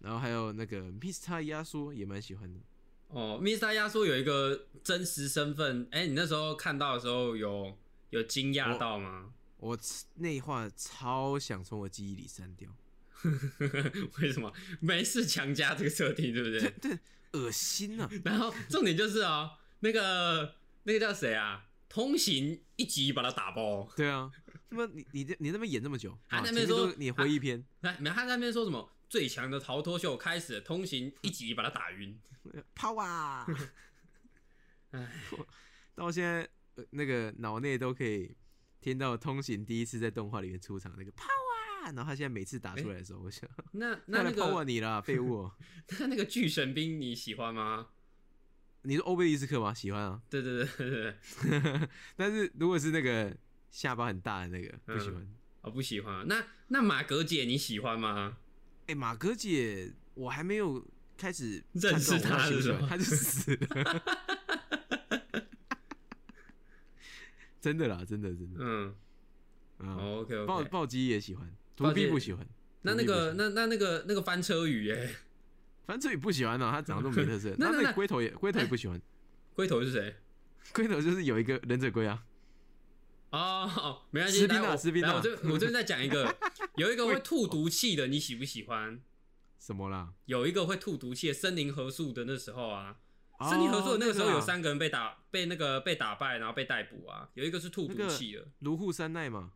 [0.00, 1.42] 然后还有那个 Mr.
[1.42, 2.60] 压缩也蛮喜欢的。
[3.08, 3.72] 哦，Mr.
[3.72, 7.76] 压缩有一个真实身份，哎、你那时候看到的时候有
[8.10, 9.32] 有惊讶到吗？
[9.58, 9.76] 我
[10.16, 12.70] 内话超想从我记忆里删掉，
[14.20, 14.52] 为什么？
[14.80, 16.70] 没事强加这个设定，对不对？
[16.80, 16.98] 对，
[17.32, 18.08] 恶心啊！
[18.24, 21.64] 然后重点就是哦，那个那个叫谁啊？
[21.88, 23.88] 通行一集把它打爆。
[23.96, 24.30] 对啊，
[24.68, 28.88] 那么你你你那边演这么久，啊他那边说你回忆篇，那没他那边说什么？
[29.08, 32.18] 最强的逃脱秀开始，通行一集把他打晕。
[32.74, 33.46] 抛啊！
[34.92, 35.06] 唉，
[35.94, 38.34] 到现在、呃、那个脑内都可以
[38.80, 41.24] 听到通行第一次在动画里面出场那个抛
[41.84, 45.54] 啊，然后他现在每次打出来的时候，我想那那来 那那抛啊个你啦， 废物哦、
[46.00, 47.88] 那那个巨神兵你喜欢吗？
[48.82, 49.74] 你是欧贝利斯克吗？
[49.74, 51.14] 喜欢啊，对对对对
[51.60, 53.36] 对，但是如果是那个
[53.70, 55.34] 下巴很大的那个，不喜欢。
[55.60, 56.26] 哦、不喜欢。
[56.28, 58.38] 那那马格姐你喜欢吗？
[58.88, 60.84] 哎、马哥姐，我还没有
[61.16, 64.02] 开始认识判断我她的时候喜不喜欢她就死了。
[67.60, 68.56] 真的啦，真的真的。
[68.60, 68.94] 嗯、
[69.78, 70.64] 啊，哦、，OK 暴。
[70.64, 71.46] 暴击也喜欢，
[71.76, 72.46] 暴击图币不喜欢。
[72.82, 75.16] 那那个那那那个那个翻车鱼耶，
[75.86, 77.54] 翻车鱼不喜欢啊，他长得这么没特色。
[77.60, 78.98] 那那龟头也龟头也不喜欢，
[79.54, 80.16] 龟头是谁？
[80.72, 82.24] 龟头就是有一个忍者龟啊。
[83.30, 86.34] 哦哦，没关系，士兵啊来我士兵啊来我这我这边再讲一个，
[86.78, 89.02] 有一个会吐毒气的，你喜不喜欢？
[89.58, 90.14] 什么啦？
[90.26, 92.96] 有一个会吐毒气的森林合宿的那时候啊，
[93.40, 94.40] 森林合的那个时候有啊。
[94.40, 99.52] 三个人被打被那个被打败，然后被逮捕啊，有一个是吐毒气的，卢户三奈嘛，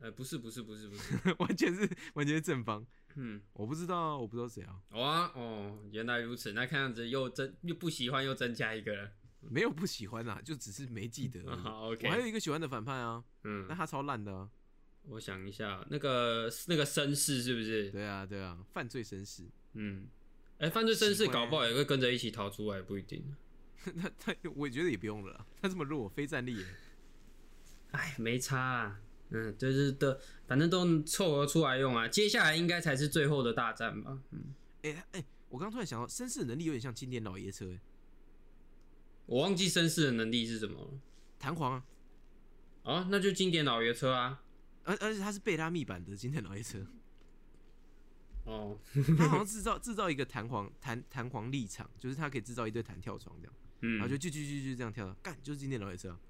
[0.00, 2.84] 呃，不是不是不是不是， 完全是完全是正方。
[3.14, 11.40] 嗯，我不知道啊，我不知道谁啊，哦啊哦，原来如此，那看样子又增又不喜欢又增加一个人，没有不喜欢啊，就只是没记得。
[11.56, 13.66] 好我还有一个喜欢的反派啊，嗯。
[13.68, 14.50] 那嗯，他超烂的啊。
[15.10, 17.90] 我想一下，那个那个绅士是不是？
[17.90, 19.42] 对啊，对啊，犯罪绅士。
[19.74, 20.06] 嗯，
[20.58, 23.24] 哎，犯罪绅士搞不好也会跟着一起逃出来，不一定。
[23.94, 26.64] 那他 我觉得也不用了啦，他这么弱，非战力。
[27.92, 29.00] 哎，没差啊。
[29.30, 32.08] 嗯，就是的，反正都凑合出来用啊。
[32.08, 34.18] 接下来应该才是最后的大战吧。
[34.30, 37.80] 嗯，哎、哎、我刚突然想到，绅士的能力有点像经典老爷车，哎，
[39.26, 41.00] 我忘记绅士的能力是什么了。
[41.38, 41.84] 弹簧啊，
[42.84, 44.42] 哦，那就经典老爷车啊。
[44.84, 46.86] 而而且它是贝拉密版的经典老爷车，
[48.44, 48.78] 哦，
[49.16, 56.20] 它好像制造制造一个弹簧弹弹簧立场，就是它可以制造一堆弹跳床这样，然后嗯，就就就就就这样跳，干就是经典老爷车啊、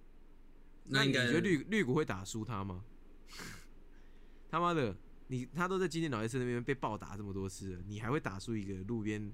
[0.85, 2.85] 那你觉得绿绿谷会打输他吗？
[4.51, 9.31] 他妈的，你他都在经典老爷车那边被暴打这么多次了，你还会打输一个路边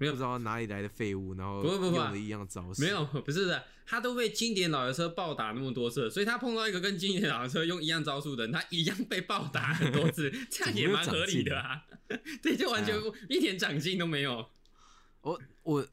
[0.00, 2.82] 没有不知道哪里来的废物，然后不不不用的一样招式。
[2.82, 11.82] 没有， 不是的，他都被经典老爷车暴打那么多次，所以他碰到一个跟经典老爷车用一样招数的人，他一样被暴打很多次， 这样也蛮合理的啊。
[12.42, 14.48] 对，就完全哎一点长进都没有。
[15.20, 15.86] 我我，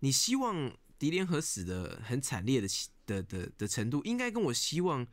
[0.00, 5.06] 你希望迪联合死的很惨烈的起的的的程度，应该跟我希望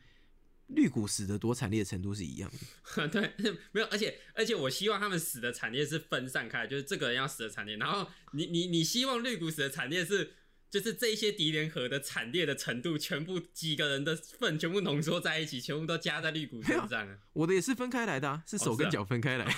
[0.74, 3.08] 绿谷死的多惨烈的程度是一样的。
[3.08, 3.32] 对，
[3.72, 10.34] 没有，而且而且我希望他们死的惨烈是分散开，就是这个人要死的惨烈，然后你你你希望绿谷死的惨烈是。
[10.72, 17.18] 就是这些敌联合的惨烈的程度，全部几个人的份全部浓缩在一起，全部都加在绿谷身上啊！
[17.34, 19.44] 我的也是分开来的、啊，是手跟脚分开来。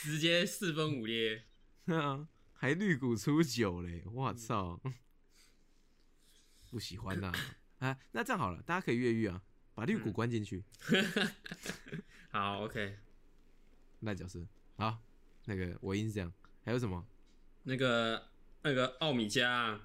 [0.00, 1.42] 直接四分五裂。
[1.90, 4.04] 啊，还绿谷出酒嘞！
[4.06, 4.80] 我操，
[6.70, 7.32] 不喜欢呐、
[7.78, 7.96] 啊！
[8.12, 9.40] 那这样好了，大家可以越狱啊，
[9.74, 10.64] 把绿谷关进去。
[12.30, 12.98] 好，OK，
[14.00, 14.98] 那角色，好，
[15.44, 16.32] 那个我音是这样，
[16.64, 17.06] 还有什么？
[17.62, 18.28] 那个
[18.62, 19.80] 那个奥米加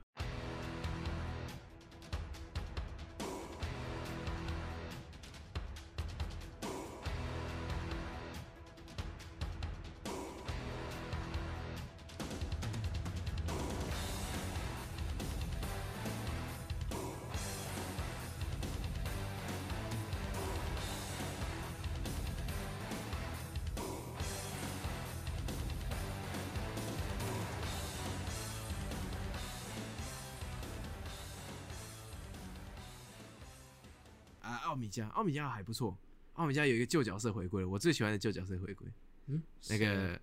[34.93, 35.97] 加，奥米加还不错。
[36.34, 38.88] 奥米加有一个旧角色回归了，我最喜欢的旧角色回归，
[39.27, 40.19] 嗯，那个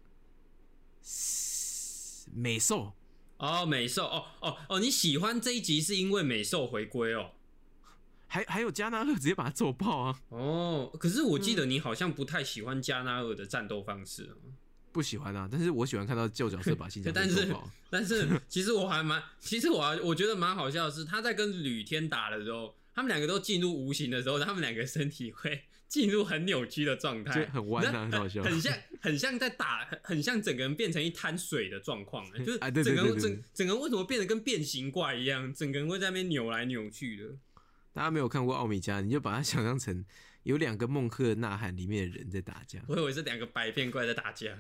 [2.33, 2.92] 美兽。
[3.38, 7.30] 哦，美兽，哦哦哦，你喜欢这一集是因为美兽回归哦。
[8.26, 10.20] 还还有加纳赫直接把他揍爆啊！
[10.28, 14.33] 哦，可是我记得你好像不太喜欢加纳尔的战斗方式啊。
[14.92, 17.56] 不喜欢啊，但是我喜欢看到旧角色把新角色 但是。
[17.88, 37.24] 但是其实我还蛮，其实我还我觉得蛮好笑的是，他在跟吕天打的时候，他们两个都进入无形的时候，他们两个身体会进入很扭曲的状态，很弯啊很好笑很像很像在打，很很像整个人变成一滩水的状况，就是整个整整个人为什么变得跟变形怪一样，整个人会在那边扭来扭去的。
[37.92, 40.05] 大家没有看过奥米加，你就把它想象成
[40.44, 42.79] 有两个孟克呐喊里面的人在打架。
[42.87, 44.57] 我以为是两个百变怪在打架，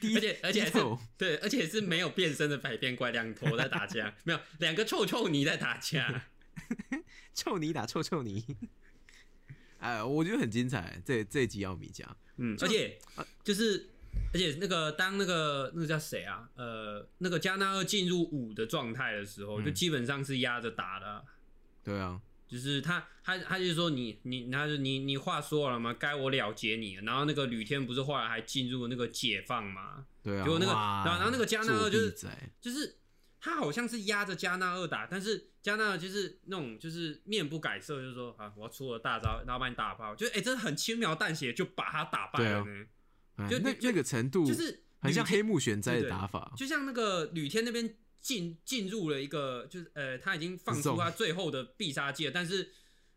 [0.00, 0.78] 低 而且而且还是
[1.16, 6.24] 对，而且是没有变身的百变怪，两头在打架，没有两个臭臭泥在打架。
[7.34, 8.44] 臭泥打臭臭泥。
[9.78, 12.04] 哎，我觉得很精彩，这这一集要米加。
[12.36, 12.98] 嗯，而且
[13.42, 13.90] 就是，
[14.32, 16.48] 而且那个当那个那个叫谁啊？
[16.54, 21.22] 呃，那个加纳二进入五的状态的时候，嗯就基本上是压着打的啊、
[21.82, 25.92] 对啊，就是他他他就是说你你他就你你话说了吗？
[25.92, 27.02] 该我了结你了。
[27.02, 30.06] 然后那个吕天不是后来还进入那个解放吗？
[30.22, 30.44] 对啊。
[30.44, 32.16] 结果那个然后然后那个加纳二就是
[32.58, 32.96] 就是
[33.44, 42.86] 他好像是压着加纳二打，但是加纳二就是那种就是面不改色，就是说啊我要出了大招，然后把你打爆，就哎、真的很轻描淡写就把他打败了呢。
[43.50, 46.54] 就那那个程度就是很像黑幕玄灾对对的打法。
[46.56, 52.72] 就像那个吕天那边进进入了一个，就是呃，他已经放出他最后的必杀技了，但是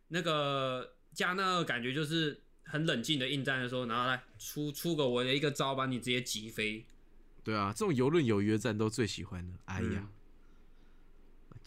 [0.09, 6.85] 那个加纳尔感觉就是很冷静的应战的时候，然后来出出个我的一个招，把你直接击飞。
[7.45, 9.53] 对啊，这种游刃有余的战斗最喜欢的。
[9.63, 10.09] 哎呀，嗯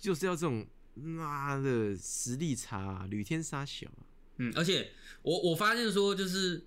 [0.00, 4.02] 就是要这种妈的实力差、啊，吕天杀小啊。
[4.38, 4.90] 嗯，而且
[5.22, 6.66] 我我发现说，就是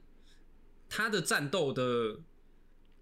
[0.87, 2.21] 他的战斗的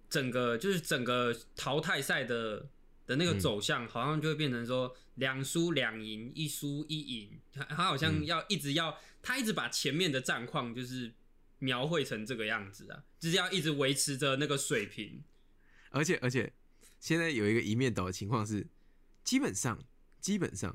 [0.10, 2.70] 整个就是整个淘汰赛的
[3.06, 7.40] 的那个嗯走向，好像就会变成说两输两赢，一输一赢。
[7.52, 11.12] 他他好嗯像要一直要，他一直把前面的战况就是
[11.60, 15.22] 描绘成这个样子啊，就是要一直维持着那个水平。
[15.90, 16.54] 而且而且，
[17.02, 18.66] 现在有一个一面倒的情况是，
[19.26, 19.78] 基本上
[20.22, 20.74] 基本上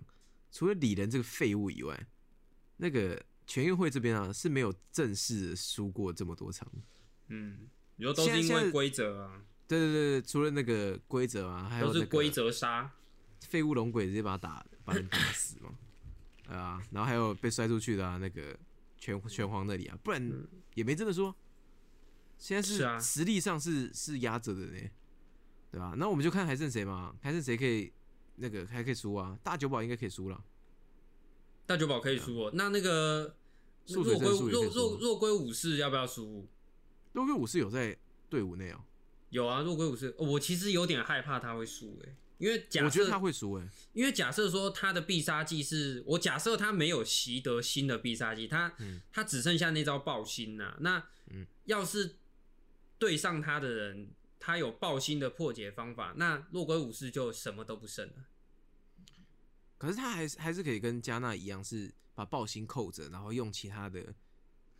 [0.50, 2.06] 除了李仁这个废物以外，
[2.76, 6.66] 那个全运会这边啊是没有正式输过这么多场。
[7.28, 12.92] 嗯，你说都是因为规则啊，对对对对，除了那个规则啊，还有那个都是规则杀。
[13.48, 15.78] 废物龙鬼直接把他打把人打死嘛，
[16.52, 18.58] 啊，然后还有被摔出去的、啊、那个
[18.98, 21.34] 拳拳皇那里啊，不然也没真的说。
[22.38, 24.78] 现在是啊实力上是是压着的呢，
[25.70, 25.94] 对吧？
[25.96, 27.92] 那我们就看还剩谁嘛，还剩谁可以
[28.36, 29.38] 那个还可以输啊？
[29.42, 30.44] 大九保应该可以输了，
[31.66, 33.36] 大酒保可以输哦，那那个
[33.88, 36.46] 若归若若若归武士要不要输？
[37.12, 37.96] 多哥武士有在
[38.28, 38.80] 队伍内哦、
[39.30, 49.00] 有啊，若归武士，哦我其实有点害怕他会输诶，因为假我觉得设他会输哎、因为假设说他的必杀技是我假设他没有习得新的必杀技，他、嗯。
[49.10, 51.46] 他只剩下那招爆心呐、那嗯。
[51.64, 52.16] 要是
[52.98, 54.08] 对上他的人
[54.46, 58.14] 他有爆心的破解方法，那落龟武士就什么都不剩了。
[59.76, 64.14] 可是他还是还是可以跟加纳一样，是把爆心扣着，然后用其他的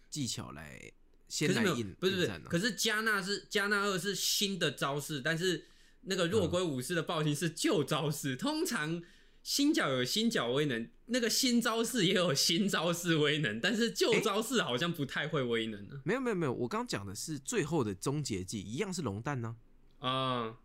[0.08, 0.80] 技巧来
[1.28, 5.66] 先来硬，不是不是，啊可是加纳是加纳二是新的招式，但是
[6.02, 8.36] 那个落龟武士的爆心是旧招式。
[8.36, 9.02] 通常
[9.46, 16.00] 新角有新角威能，那个新招式也有新招式威能，但是旧招式好像不太会威能呢。
[16.04, 19.54] 没有没有没有，我刚讲的是最后的终结技，一样是龙蛋呢、
[20.00, 20.56] 啊，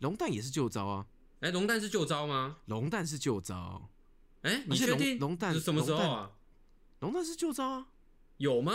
[0.00, 1.06] 龙蛋也是旧招啊，
[1.40, 2.58] 哎、龙蛋是旧招吗？
[2.66, 3.88] 龙蛋是旧招，
[4.42, 5.18] 哎、你确定？
[5.18, 6.32] 龙蛋是什么时候啊？
[7.00, 7.86] 龙蛋是旧招啊。
[8.36, 8.74] 有吗？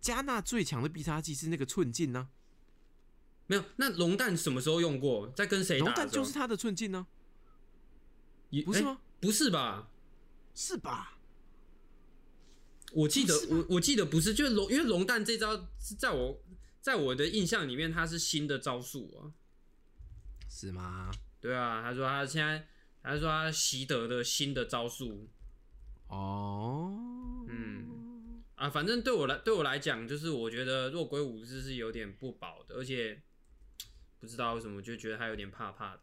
[0.00, 2.30] 加纳最强的必杀技是那个寸劲呢、
[3.46, 3.64] 没有。
[3.76, 5.28] 那龙蛋什么时候用过？
[5.36, 5.94] 在跟谁打龙？
[5.94, 7.06] 蛋就是他的寸劲呢、
[8.50, 8.82] 也不是？
[8.82, 8.98] 吗？
[9.00, 9.90] 哎不是吧？
[10.54, 11.18] 是吧？
[12.92, 16.44] 我记得我我记得不是，就是龙，因为龙蛋这招是在我
[16.82, 19.32] 在我的印象里面，它是新的招数啊。
[20.50, 21.10] 是吗？
[21.40, 22.68] 对啊，他说他现在，
[23.02, 25.28] 他说他习得的新的招数
[26.08, 33.22] 哦，嗯啊，反正对我来对我来讲，就是我觉得若鬼武士是有点不保的，而且
[34.20, 36.02] 不知道为什么就觉得他有点怕怕的。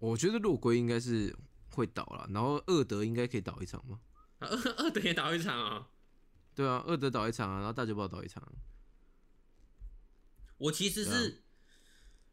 [0.00, 1.34] 对，我觉得落龟应该是
[1.70, 4.00] 会倒了，然后二德应该可以倒一场吗？
[4.38, 5.88] 啊，二二德也倒一场啊。
[6.54, 8.52] 对啊，二德倒一场啊，然后大酒保倒一场啊。
[10.58, 11.32] 我其实是，啊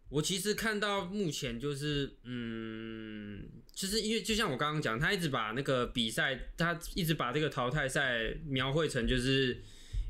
[0.09, 9.63] 我其实看到目前就是，嗯，就是因为就像我刚刚讲，他一直把那个比赛，他一直把这个淘汰赛描绘成就是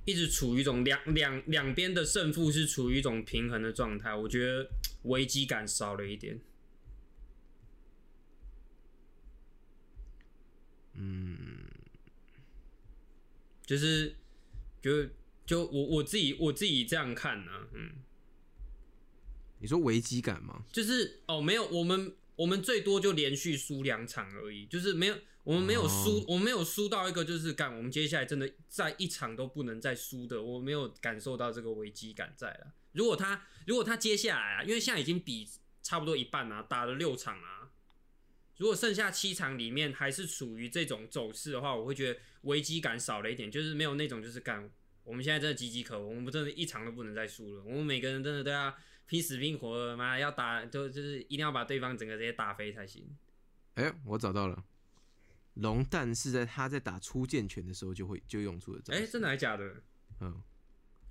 [0.03, 4.69] 一直处于一种两两两边的胜负是处于一种平衡的状态，我觉得
[5.03, 6.39] 危机感少了一点。
[10.95, 11.65] 嗯，
[13.65, 14.15] 就是
[14.81, 15.07] 就
[15.45, 17.91] 就我我自己我自己这样看呢、嗯。
[19.59, 20.63] 你说危机感吗？
[20.71, 32.73] 就是哦，没有，我们我们最多就连续输两场而已，就是没有，我们没有输，哦我们没有输到一个就是干，我们接下来真的在一场都不能再输的，我没有感受到这个危机感在了。
[32.91, 35.49] 如果他如果他接下来啊，因为现在已经比
[35.81, 37.54] 差不多一半啊，打了六场啊，
[38.57, 44.69] 如果剩下七场里面还是处于这种走势的话，我会觉得危机感少了一点，就是没有那种就是干，
[45.03, 48.73] 我们现在真的岌岌可危，我们真的一场都不能再输了，我们每个人真的都要
[49.07, 53.05] 拼死拼活的，妈要打就就是一定要把对方整个直接打飞才行。
[53.73, 54.63] 哎、我找到了，
[55.55, 59.07] 龙蛋是在他在打初剑拳的时候就会就用出的招哎、式。
[59.07, 59.75] 真的还假的？
[60.21, 60.41] 嗯，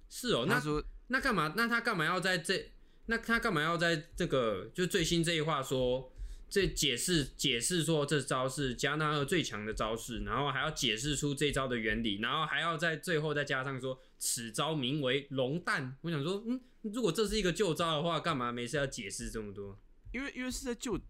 [0.08, 1.52] 是哦，那他说那干嘛？
[1.54, 2.70] 那他干嘛要在这？
[3.06, 6.10] 那他干嘛要在这个就最新这一话说？
[6.48, 15.96] 这解释解释说这招是加纳二最强的招式，然后还要解释出这招的原理，然后还要在最后再加上说此招名为龙蛋。
[16.02, 19.78] 我想说，嗯，如果这是一个旧招的话，干嘛没事要解释这么多？
[20.12, 21.00] 因为因为是在旧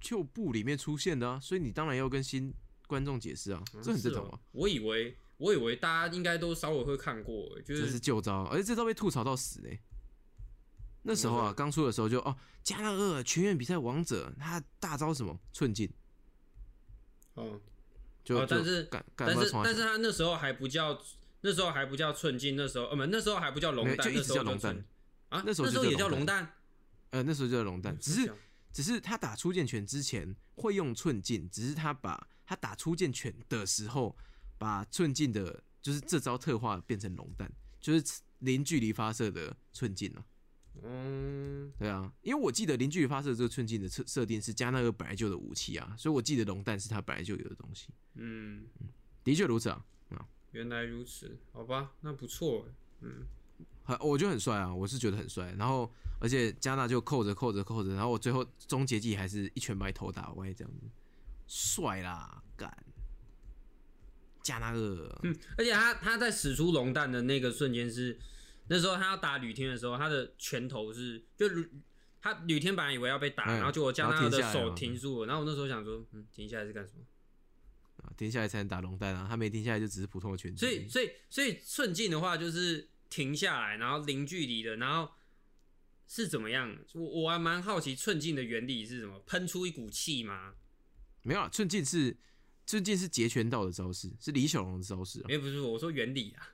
[0.00, 2.54] 旧部里面出现的啊，所以你当然要跟新
[2.86, 4.40] 观众解释啊，这很正常啊哦。
[4.52, 9.80] 我以为我以为大家应该都稍微会看过，就这是是旧招，而且这招被吐槽到死哎、
[11.02, 15.36] 那时候啊，刚出的时候就哦，加纳二全员比赛王者，他大招什么？
[15.52, 15.92] 寸劲，
[17.34, 17.60] 哦，
[18.24, 20.96] 就、但是但是但是他那时候还不叫
[21.40, 24.84] 那时候还不叫寸劲，那时候呃不那时候还不叫龙蛋，就一直那时候叫龙蛋
[25.30, 26.52] 啊，那时候那时候也叫龙蛋，
[27.10, 28.32] 呃那时候就叫龙蛋，只是
[28.72, 34.16] 只是他打出剑拳之前会用寸劲，只是他把他打出剑拳的时候，
[34.56, 37.50] 把寸劲的，就是这招特化变成龙蛋，
[37.80, 40.24] 就是零距离发射的寸劲啊。
[40.82, 47.88] 嗯，对啊，因为我记得零距离发射这个寸劲的设设定是加那个本来就有的武器啊，所以我记得龙弹是它本来就有的东西。
[48.14, 48.64] 嗯，
[49.22, 49.84] 的确如此啊，
[50.52, 52.66] 原来如此，好吧，那不错，
[53.00, 53.26] 嗯，
[53.84, 55.54] 很我觉得很帅啊，我是觉得很帅。
[55.58, 60.86] 然后而且加纳就扣着扣着扣着，然后我最后终结技还是一拳把你头打歪这样子，
[61.46, 62.74] 帅啦，干！
[64.42, 68.18] 加纳二，嗯，而且他他在使出龙蛋的那个瞬间是，
[68.72, 71.68] 那时候他要打吕天的时候，他的拳头是就吕
[72.20, 77.02] 他吕天本来以为要被打，嗯然后结果加然纳的手停住了，然后我那时候想说，嗯，停下来是干什么？
[77.98, 80.58] 啊停下来才能打龙蛋啊，他没停下来就只是普通的拳击。
[80.58, 85.12] 所以所以所以顺境的话就是停下来，然后零距离的，然后
[86.08, 86.76] 是怎么样？
[86.94, 89.20] 我我还蛮好奇寸劲的原理是什么？
[89.26, 90.54] 喷出一股气吗？
[91.22, 92.16] 没有啊，寸劲是
[92.66, 95.24] 寸劲是截拳道的招式，是李小龙的招式啊。
[95.28, 96.48] 没不是我说原理啊，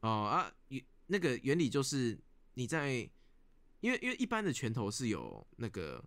[0.00, 2.18] 哦啊，原那个原理就是
[2.54, 2.92] 你在，
[3.80, 6.02] 因为因为一般的拳头是有那个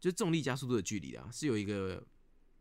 [0.00, 2.04] 就是重力加速度的距离、啊，是有一个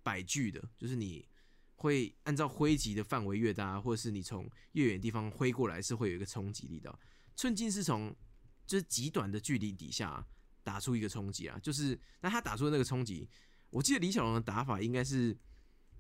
[0.04, 1.28] 摆距的，就是你
[1.76, 7.00] 会按照挥击的范围越大，或者是你从越远地方挥过来，是会有一个冲击力的。
[7.36, 8.16] 寸劲是从
[8.68, 10.26] 就是极短的距离底下
[10.64, 13.30] 打出一个冲击啊，就是那他打出的那个冲击，
[13.70, 15.36] 我记得李小龙的打法应该是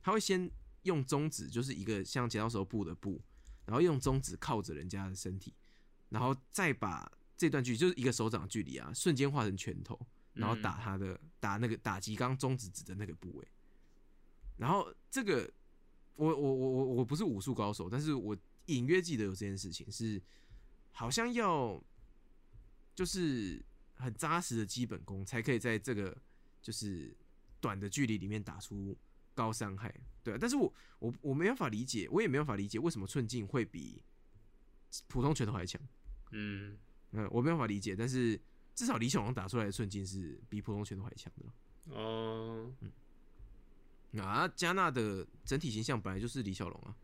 [0.02, 0.52] 他会先
[0.84, 3.22] 用中指，就是一个像剪刀手布的布，
[3.66, 5.54] 然后用中指靠着人家的身体，
[6.10, 10.00] 然后再把这段距离就是一个手掌的距离啊，瞬间化成拳头，
[10.34, 13.48] 然后打他的、打那个打击刚中指指的那个部位，
[14.58, 15.50] 然后这个
[16.16, 18.36] 我我我我我不是武术高手，但是我
[18.66, 20.22] 隐约记得有这件事情是
[20.92, 21.82] 好像要
[22.94, 26.16] 就是很扎实的基本功才可以在这个
[26.62, 27.16] 就是
[27.62, 28.98] 短的距离里面打出
[29.34, 29.94] 高伤害，
[30.24, 34.02] 对啊，但是我我我没办法理解，我也没办法理解为什么寸劲会比
[35.08, 35.80] 普通拳头还强。
[36.32, 36.78] 嗯，
[37.12, 38.40] 嗯，我没办法理解，但是
[38.76, 41.96] 至少李小龙打出来的寸劲是比普通拳头还强的。
[41.96, 42.72] 哦，
[44.20, 46.96] 啊，加纳的整体形象本来就是李小龙啊，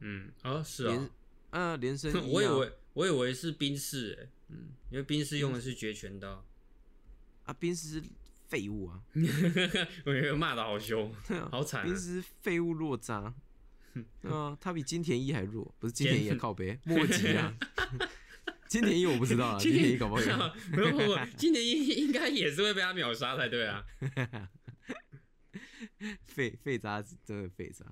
[0.00, 1.10] 嗯，啊，是 啊连，
[1.50, 6.44] 呃连身啊、我以为我以为是宾士，哎，嗯，因为宾士用的是绝拳刀，
[7.44, 8.06] 啊宾斯是
[8.48, 9.02] 废物啊，
[10.04, 11.12] 我觉得骂的好凶，
[11.50, 13.34] 好惨啊，宾斯废物落渣，对
[14.22, 17.54] 啊， 他比金田一还弱，不是金田一的靠背，莫吉啊，
[18.68, 20.26] 金田一我不知道啊，金田一搞不好有。
[20.70, 23.84] 没有，不不，金田一应该也是会被他秒杀才对啊，
[26.24, 27.84] 废废渣子，真的废渣。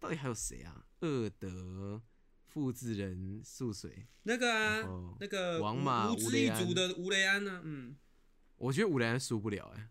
[0.00, 0.84] 到底还有谁啊？
[1.00, 2.02] 二德、
[2.46, 7.96] 复制人、素水，那个啊，那个王马无之一族的吴雷安呢，嗯，
[8.56, 9.88] 我觉得吴雷安输不了哎、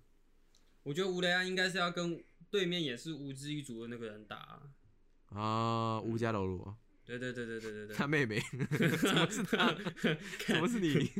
[0.83, 4.61] 我觉得吴雷安应该是要跟对面也是无之一族的那个人打啊，
[5.33, 6.75] 啊，吴家柔柔，
[7.05, 8.39] 对对对对对对对，他妹妹，
[9.01, 9.73] 怎么是他？
[10.47, 11.11] 怎么是你？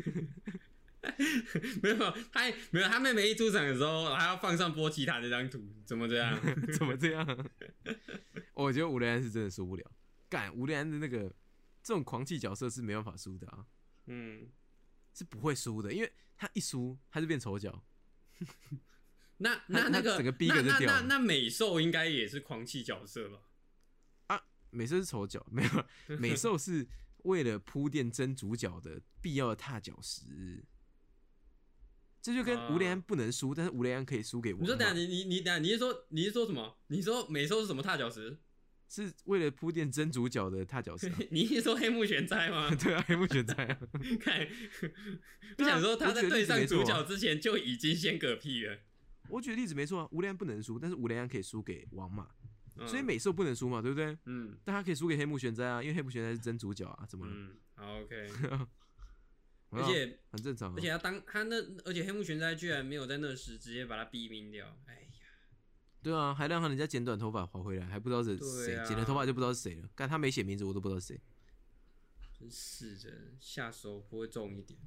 [1.83, 1.97] 没有，
[2.31, 6.39] 他没有，他妹妹一出场的时候还要放上波奇塔那张图，怎么这样？
[6.77, 7.27] 怎么这样？
[8.53, 9.91] 我觉得吴连安是真的输不了。
[10.29, 11.23] 干吴连安的那个
[11.83, 13.65] 这种狂气角色是没办法输的啊，
[14.05, 14.47] 嗯，
[15.13, 17.83] 是不会输的，因为他一输他就变丑角。
[19.37, 23.39] 那那那个整个逼那那格就掉了那那美兽应该也是狂气角色吧？
[24.73, 25.85] 美兽是丑角，没有
[26.17, 26.87] 美兽是
[27.23, 30.65] 为了铺垫真主角的必要的踏脚石。
[32.21, 34.59] 这就跟吴连安不能输，但是吴连安可以输给我。
[34.61, 36.77] 你说等下你你你等一下你是说你是说什么？
[36.87, 38.37] 你说美兽是什么踏脚石？
[38.87, 41.17] 是为了铺垫真主角的踏脚石、啊。
[41.31, 42.69] 你是说黑木玄哉吗？
[42.79, 43.79] 对啊，黑木玄哉啊。
[44.21, 48.79] 看，我对啊想说他在对上主角之前就已经先嗝屁了，
[49.29, 52.29] 我举的例子没错啊，吴连安不能输，但是吴连安可以输给王马，
[52.77, 54.17] 嗯所以美兽不能输嘛，对不对？
[54.25, 57.31] 嗯但他可以输给黑木玄哉啊，因为黑木玄哉是真主角啊，怎么了？
[57.35, 58.29] 嗯好 OK，
[59.71, 60.81] 而且很正常啊而。
[60.81, 61.55] 且他当他那
[61.85, 65.09] 而且黑木玄哉居然没有在那时直接把他毙命掉，哎呀，
[66.01, 69.89] 对啊，还让人家剪短头发还回来，还不知道是谁，啊剪了头发就不知道是谁了。
[69.95, 71.21] 但他没写名字，我都不知道是谁。
[72.39, 74.79] 真是的，下手不会重一点。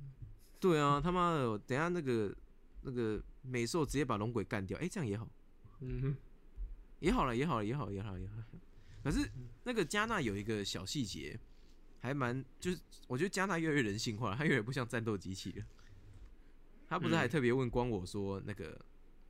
[0.60, 2.34] 对啊，他妈的，等下那个
[2.82, 5.28] 那个美兽直接把龙鬼干掉，哎、这样也好，
[5.80, 6.16] 嗯哼，
[7.00, 8.34] 也好了，也好了，也好了，也好了，也好。
[9.04, 9.28] 可是
[9.64, 11.38] 那个加纳有一个小细节，
[12.00, 15.64] 还蛮就是我觉得加纳越来越人性化了，他越来越不像战斗机器了。
[16.88, 18.80] 他不是还嗯特别问光我说那个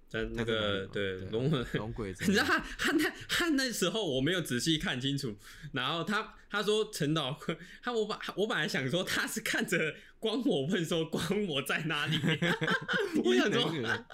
[0.09, 5.37] 在那个对对龙魂 龙鬼怎你，知道他他那他那时候我没有仔细看清楚，
[5.73, 7.39] 然后他他说陈导，
[7.83, 12.19] 他我把我本来想说他是看着光我问说光我在哪里，
[13.25, 14.07] 我想说那个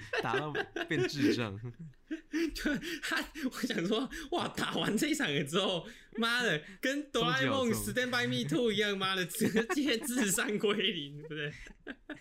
[0.22, 0.52] 打到
[0.88, 1.58] 变智障。
[2.54, 5.86] 就他我想说哇打完这一场了之后，
[6.16, 11.52] 妈的跟哆啦 A 梦 Stand by Me Two 一样，妈的直接智商归零，对不对？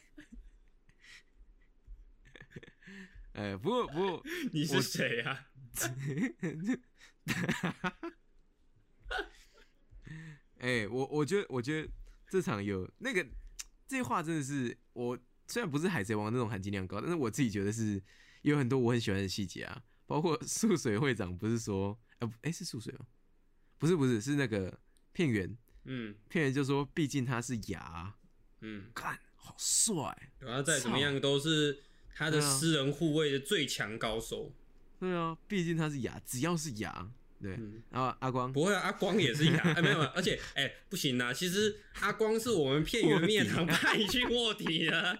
[3.33, 5.47] 哎、不过不过你是谁啊？
[10.57, 11.87] 哎、我我觉得，我觉得
[12.31, 13.23] 这场有那个
[13.87, 15.15] 这话真的是我
[15.47, 18.01] 虽然不是海贼王那种含金量高，但是我自己觉得是
[18.41, 23.05] 有很多我很喜欢的细节啊，包括 素水会长不是说，呃，哎、是素水吗？
[23.77, 24.79] 不是不是是那个
[25.13, 28.15] 片源，嗯片源就说，毕竟他是牙，
[28.61, 31.79] 嗯，看好帅，然后再怎么样都是
[32.13, 34.51] 他的私人护卫的最强高手。
[34.99, 37.11] 对啊，毕竟他是牙，只要是牙，
[37.41, 37.81] 对，嗯。
[37.89, 38.51] 然后阿光。
[38.51, 45.19] 不会啊，阿光也是牙， 哎、没有，没有而且哎、不行啊，其实阿光是我们片源灭堂派去卧底的，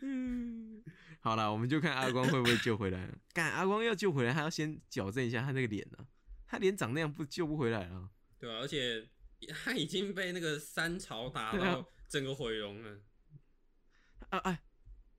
[0.00, 0.82] 嗯，
[1.20, 3.18] 好了，我们就看阿光会不会救回来了。
[3.34, 6.06] 干，阿光要救回来，他要先矫正一下他那个脸啊，
[6.46, 8.08] 他脸长那样不救不回来了。
[8.38, 9.08] 对啊，而且
[9.64, 13.00] 他已经被那个三朝打到整个毁容了。
[14.30, 14.60] 啊哎，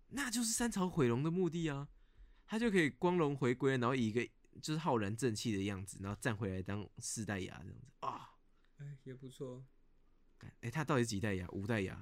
[0.09, 1.87] 那就是三朝毁容的目的啊，
[2.45, 4.25] 他就可以光荣回归，然后以一个
[4.61, 8.31] 就是浩然正气的样子，然后站回来当四代牙这样子啊。
[8.77, 9.63] 哎，也不错。
[10.61, 11.47] 哎、他到底几代牙？
[11.49, 12.01] 五代牙？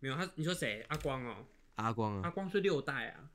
[0.00, 0.84] 没有他，你说谁？
[0.88, 1.46] 阿光哦，
[1.76, 2.20] 阿光啊？
[2.24, 3.30] 阿光是六代啊。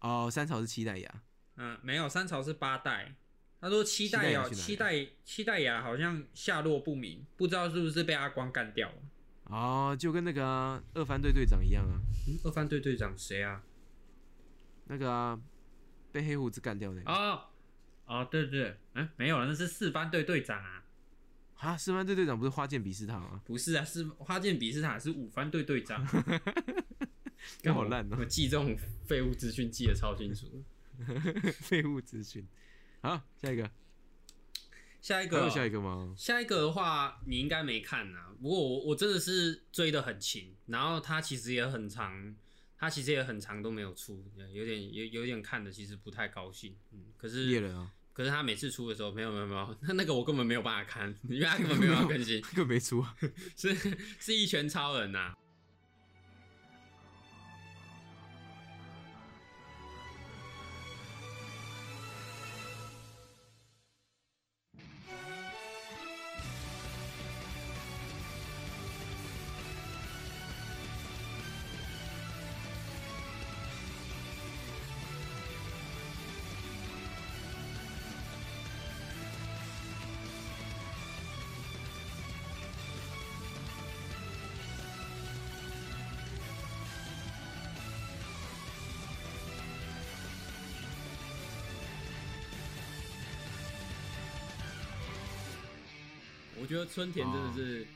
[0.00, 1.22] 哦，三朝是七代牙。
[1.56, 3.14] 嗯，没有，三朝是八代。
[3.60, 8.96] 他说七代啊，七代牙七代七代牙好像下落不明，不知道是不是被阿光干掉了。
[9.44, 11.98] 哦，就跟那个啊、二番队队长一样啊，
[12.28, 13.64] 嗯，二番队队长谁啊？
[14.84, 15.40] 那个啊，
[16.12, 17.02] 被黑胡子干掉的。
[17.06, 17.48] 哦
[18.08, 20.82] 哦，对对，嗯，没有了，那是四番队队长啊。
[21.58, 23.40] 啊，四番队队长不是花剑比斯塔吗？
[23.44, 26.04] 不是啊，是花剑比斯塔是五番队队长。
[27.62, 30.64] 刚好烂哦我记这种废物资讯记得超清楚。
[31.60, 32.46] 废物资讯。
[33.00, 33.70] 好，下一个，
[35.00, 36.14] 下一个哦，还有下一个吗？
[36.16, 42.34] 下一个的话，你应该没看呐、不过我我真的是追的很勤，然后它其实也很长，
[42.76, 46.76] 它其实也很长都没有出，有点有有点看的其实不太高兴。
[46.92, 53.14] 嗯，可是猎人啊，可是他每次出的时候，没有没有没有， 那那个我根本没有办法看，因为他根本没有要更新， 那个没出啊。
[53.56, 53.72] 是
[54.18, 55.47] 是一拳超人呐、我
[96.88, 97.86] 春田真的是、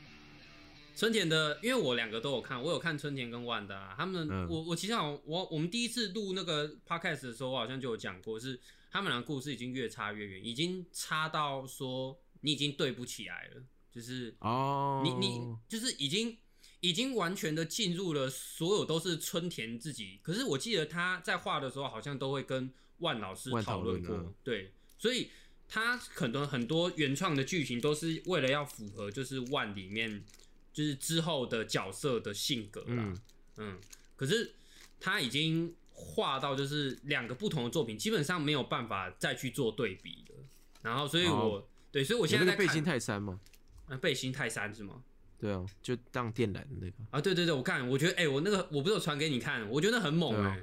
[0.95, 4.47] 春田的，因为我两个都有看，我有看春田跟万达，他们、嗯。
[4.47, 8.59] 我我其实好像我我们第一次录那个 podcast 的时候，我好像就有讲过，是
[8.91, 16.37] 他们俩的故事已经越差越远，已经差到说你已经对不起来了，就是哦，你你就是已经
[16.79, 24.25] 已经完全的进入了所有都是春田自己，可是我记得他在画的时候好像都会跟万老师讨论过，啊。
[24.43, 25.31] 对，所以
[25.73, 30.23] 他可能很多原创的剧情都是为了要符合就是万里面
[30.71, 33.17] 就是之后的角色的性格啦，嗯。
[33.57, 33.79] 嗯，
[34.15, 34.53] 可是
[34.99, 40.35] 他已经画到就是两个不同的作品，基本上没有办法再去做对比了。
[40.83, 41.67] 然后，所以我、哦。
[41.91, 43.39] 对，所以我现在在背心泰山嘛，
[43.87, 45.01] 啊背心泰山是吗？
[45.39, 46.93] 对啊，就当电缆的那个。
[47.09, 50.55] 啊，对对对，我看，我觉得，哎、我那个我不是有传给你看，我觉得很猛啊。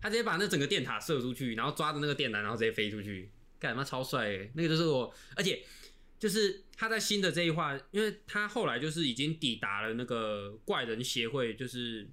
[0.00, 3.28] 他直接把那整个电塔射出去，然后抓着那个电缆，然后直接飞出去，
[3.62, 4.50] 干嘛超帅哎！
[4.54, 5.62] 那个就是我，而且
[6.18, 12.08] 就是他在新的这一话，因为他后来就是已经抵达了那个怪人协会，就是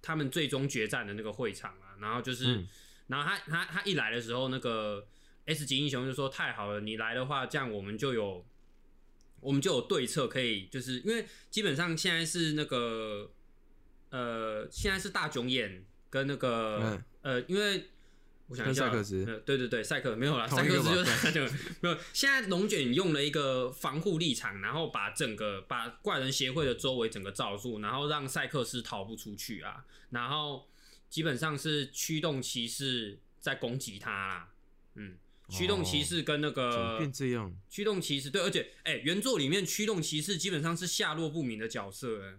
[0.00, 2.68] 他们最终决战的那个会场啊，然后就是，嗯
[3.08, 5.06] 然后他他他一来的时候，那个
[5.46, 8.46] S 级英雄就说太好了，你来的话，这样我们就有。
[9.42, 13.32] 我们就有对策，可以就是因为基本上现在是那个
[14.10, 17.88] 呃，现在是大囧眼跟那个、嗯呃，因为
[18.50, 21.96] 我想一下，赛克斯呃，对对对，赛克没有啦，同一个赛克斯就是 没有。
[22.12, 30.68] 现在龙卷用了一个防护立场，然后把整个把怪人协会的周围整个罩住，然后让赛克斯逃不出去啊，然后
[31.08, 34.48] 基本上是驱动骑士在攻击他啦，
[34.96, 35.16] 嗯，
[35.48, 37.54] 驱动骑士跟那怎么个变这样？
[37.68, 42.34] 驱动骑士对，而且哎、原作里面驱动骑士基本上是下落不明的角色，哎，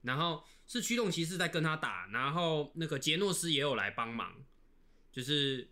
[0.00, 4.34] 然后是驱动骑士在跟他打，然后那个杰诺斯也有来帮忙，
[5.12, 5.68] 就是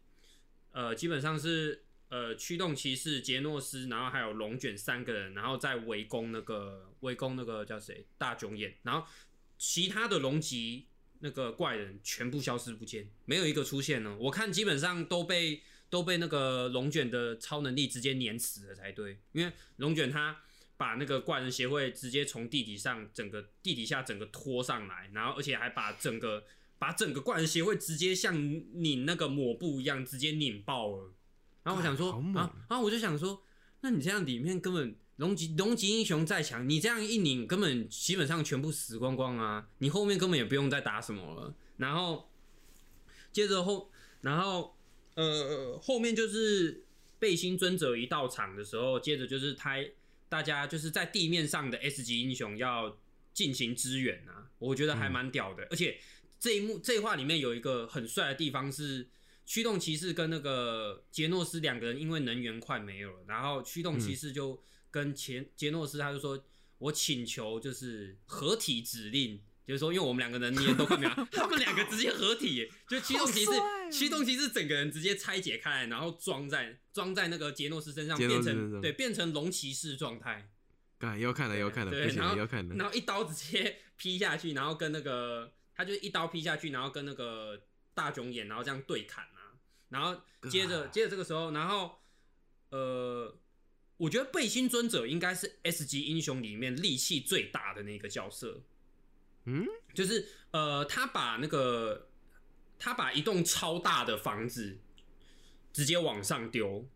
[0.72, 8.06] 呃，基本上是呃驱动骑士、杰诺斯，然后还有龙卷三个人，然后在围攻那个围攻那个叫谁？
[8.18, 9.06] 大囧眼，然后
[9.58, 10.86] 其他的龙级
[11.20, 14.16] 那个怪人全部消失不见，没有一个出现呢。
[14.20, 20.40] 我看基本上都被都被那个龙卷的超能力直接碾死了才对，因为龙卷他
[20.76, 26.44] 把那个怪人协会直接从地底上整个地底下整个拖上来，然后而且还把整个
[26.80, 28.34] 把整个怪人协会直接像
[28.72, 31.12] 拧那个抹布一样直接拧爆了。
[31.62, 33.42] 然后我想说啊，然后我就想说，
[33.82, 39.68] 那你这样里面根本龙级龙级英雄再强，你这样一拧，根本基本上全部死光光啊！
[39.76, 41.54] 你后面根本也不用再打什么了。
[41.76, 42.30] 然后
[43.30, 43.90] 接着后，
[44.22, 44.74] 然后
[45.16, 46.86] 呃后面就是
[47.18, 49.76] 背心尊者一到场的时候，接着就是他
[50.30, 52.98] 大家就是在地面上的 S 级英雄要
[53.34, 55.66] 进行支援啊，我觉得还蛮屌的。
[55.70, 55.98] 而且
[56.40, 59.10] 这一幕这一话里面有一个很帅的地方是。
[59.46, 64.62] 驱动骑士跟那个杰诺斯两个人因为能源快没有了，然后驱动骑士就
[64.92, 66.40] 跟杰杰诺斯他就说
[66.78, 73.50] ：“我请求就是合体指令，就是说因为我们两个人能源都快没有了，他们两个直接合体，就驱动骑士
[73.90, 80.48] 驱动骑士整个人直接拆解开来，然后装在装在那个杰诺斯身上，变成对变成龙骑士状态，
[80.96, 82.76] 干要看了要看了，不行对然后要看了。
[82.76, 87.58] 然后一刀直接 劈下去，然后跟那个他就一刀劈下去，然后跟那个
[87.94, 89.56] 大囧眼，然后这样对砍啊，
[89.88, 90.20] 然后
[90.50, 91.98] 接着接着这个时候，然后
[92.68, 93.34] 呃，
[93.96, 98.60] 我觉得背心尊者应该是 S 级英雄里面力气最大的那个角色，
[99.46, 102.10] 嗯，就是呃，他把那个
[102.78, 104.76] 他把一栋超大的房子
[105.72, 106.86] 直接往上丢，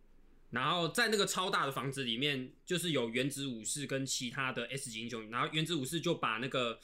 [0.50, 6.78] 然后在那个超大的房子里面，就是有原子武士跟其他的 S 级英雄，然后原子武士就把那个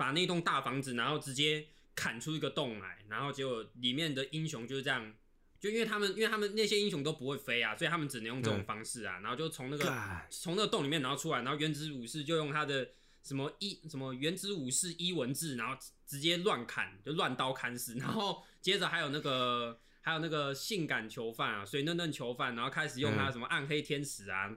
[0.00, 5.12] 把那栋大房子，然后直接砍出一个洞来，然后结果里面的英雄就是这样。
[5.60, 9.84] 就因为他们，因为他们那些英雄都不会飞啊，所以他们只能用这种嗯方式啊，然后就从那个
[10.30, 12.88] 从那个洞里面然后出来，然后原子武士就用他的
[13.22, 24.50] 什么一什么原子武士一文字，然后直接乱砍，就乱刀砍死，然后接着还有那个还有那个性感囚犯啊，水嫩嫩囚犯，然后开始用他嗯什么暗黑天使啊，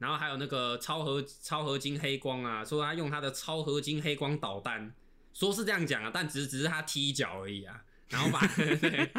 [0.00, 4.92] 然后还有那个超合超合金黑光啊，说他用他的超合金黑光导弹，
[5.32, 7.84] 说是这样讲啊，但只是只是他踢脚而已啊。
[8.10, 9.12] 然后把 对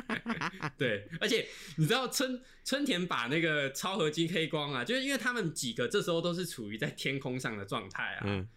[0.77, 8.23] 对，而且你知道春春田把那个超合金黑光啊，就是因为他们几个这时候都是处于在天空上的状态啊。
[8.25, 8.49] 嗯，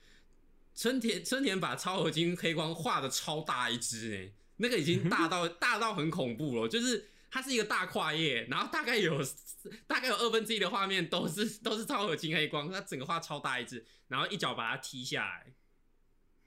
[0.75, 9.21] 春田春田把超合金黑光画的超大一只哎，那个已经大到大到很恐怖了，就是它是一个大跨页，然后大概有
[9.89, 15.53] 大概有二分之一的画面都是 都是超合金黑光，它整个画超大一只，然后一脚把它踢下来。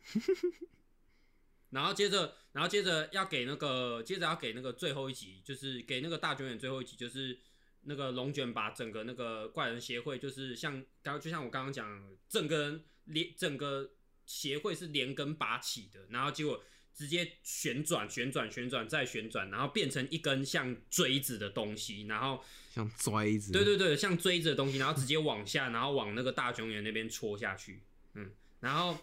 [1.72, 7.38] 然后接着，然后接着要给那个，接着要给那个最后一集，就是给那个大卷卷最后一集，就是
[7.82, 13.92] 那个龙卷把整个那个怪人协会，就是像刚就像我刚刚讲，整个人连整个
[14.26, 16.64] 协会是连根拔起的，然后结果
[16.98, 22.44] 直接旋转、旋转、旋转再旋转，然后变成一根像锥子的东西，然后
[22.74, 23.54] 像锥子。
[23.54, 27.84] 对对对，像锥子的东西，然后直接往下，然后往那个大熊眼那边戳下去，
[28.16, 28.98] 嗯，然后。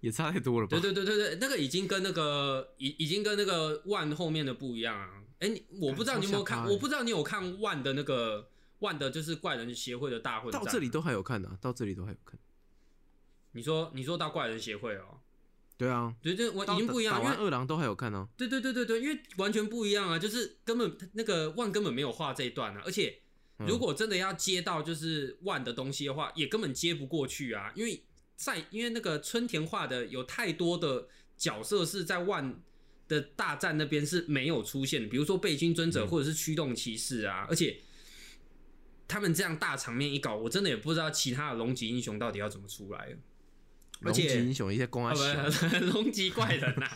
[0.00, 0.80] 也差太多了吧？
[0.80, 5.22] 对对对对对，那个已经跟那个已已经跟那个万后面的不一样啊。
[5.40, 10.58] 哎、你我不知道你有没有看，我不知道你有看万的那个万的，就是怪人协会的大混战。
[10.58, 12.40] 到这里都还有看的、啊，到这里都还有看。
[13.52, 15.20] 你说你说到怪人协会哦，
[15.80, 23.18] 对啊，对对，我已经不一样了，因为打完二郎都还有看哦、对对对对对，因为完全不一样啊，就是根本那个万根本没有画这一段啊，而且
[23.58, 23.66] 嗯。
[23.66, 28.04] 如果真的要接到就是万的东西的话，也根本接不过去啊，因为
[28.36, 31.08] 在因为那个春田画的有太多的
[31.38, 32.62] 角色是在万
[33.08, 36.08] 的大战那边是没有出现的，比如说背心尊者嗯。
[36.08, 37.80] 或者是驱动骑士啊，而且
[39.08, 43.16] 他们这样大场面一搞，我真的也不知道其他的龙级英雄到底要怎么出来了。
[44.02, 46.88] 而龙级且英雄一些光啊啊小，不， 龙级怪人呐、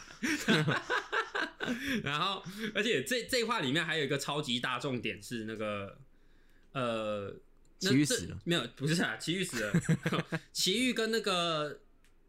[2.02, 2.42] 然后，
[2.74, 5.98] 而且这这一话里面还有一个超级大重点是那个
[6.72, 7.34] 呃，
[7.78, 8.38] 奇遇死了。
[8.44, 8.66] 没有？
[8.76, 9.72] 不是啊，奇遇死了。
[10.52, 11.80] 奇遇跟那个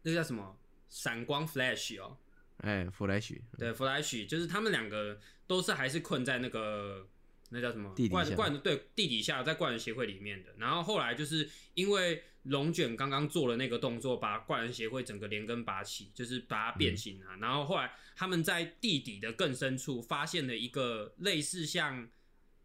[0.02, 0.56] 那个叫什么？
[0.88, 2.16] 闪光 Flash 哦，
[2.58, 7.06] 哎，，Flash，对，Flash 就是他们两个都是还是困在那个
[7.50, 7.92] 那叫什么？
[7.94, 8.24] 地底下。
[8.24, 10.54] 怪怪人对地底下在怪人协会里面的。
[10.58, 17.36] 然后后来就是因为龙卷刚刚做了那个动作，把怪人协会整个连根拔起，就是把它变形啊。
[17.36, 22.08] 然后后来他们在地底的更深处发现了一个类似像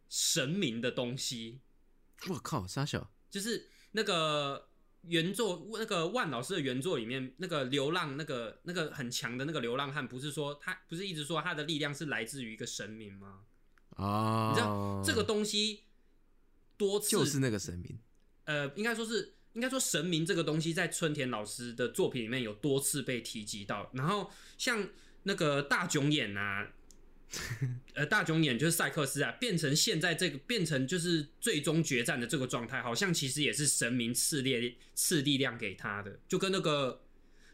[0.10, 1.60] 神明的东西，
[2.30, 4.68] 我靠，傻小，就是那个
[5.04, 13.40] 原作那个万老师的原作里面那个流浪那个那个很强的那个流浪汉，不是说他不是一直说他的力量是来自于一个神明吗？
[13.98, 15.84] 哦，你知道这个东西
[16.78, 18.00] 多次就是那个神明，
[18.46, 24.88] 呃，应该说是应该说神明这个东西在春田老师的作品里面有多次被提及到，然后像
[25.24, 26.72] 那个大囧眼啊。
[27.94, 37.02] 呃，大囧眼就是赛克斯啊，变成现在这个变成就是最终决战的这个状态，好像其实也是神明赐力赐力量给他的，就跟那个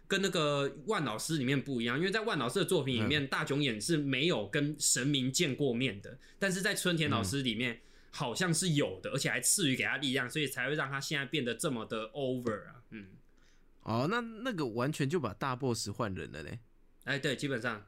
[0.08, 7.80] 跟那个万老师里面不一样，因为在万老师的作品里面，大囧眼是没有跟神明见过面的，但是在春田老师里面、
[8.12, 13.10] 好像是有的，而且还赐予给他力量，所以才会让他现在变得这么的 over 啊，嗯，
[13.84, 16.60] 哦，那那个完全就把大 boss 换人了嘞。
[17.04, 17.86] 哎，对，基本上，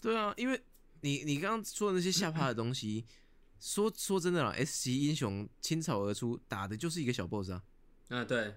[0.00, 0.60] 对啊，因为
[1.02, 3.04] 你你刚刚说的那些下趴的东西，
[3.60, 7.62] 说说真的啦，S 级英雄倾巢而出，打的就是一个小 boss 啊，
[8.08, 8.54] 啊、对，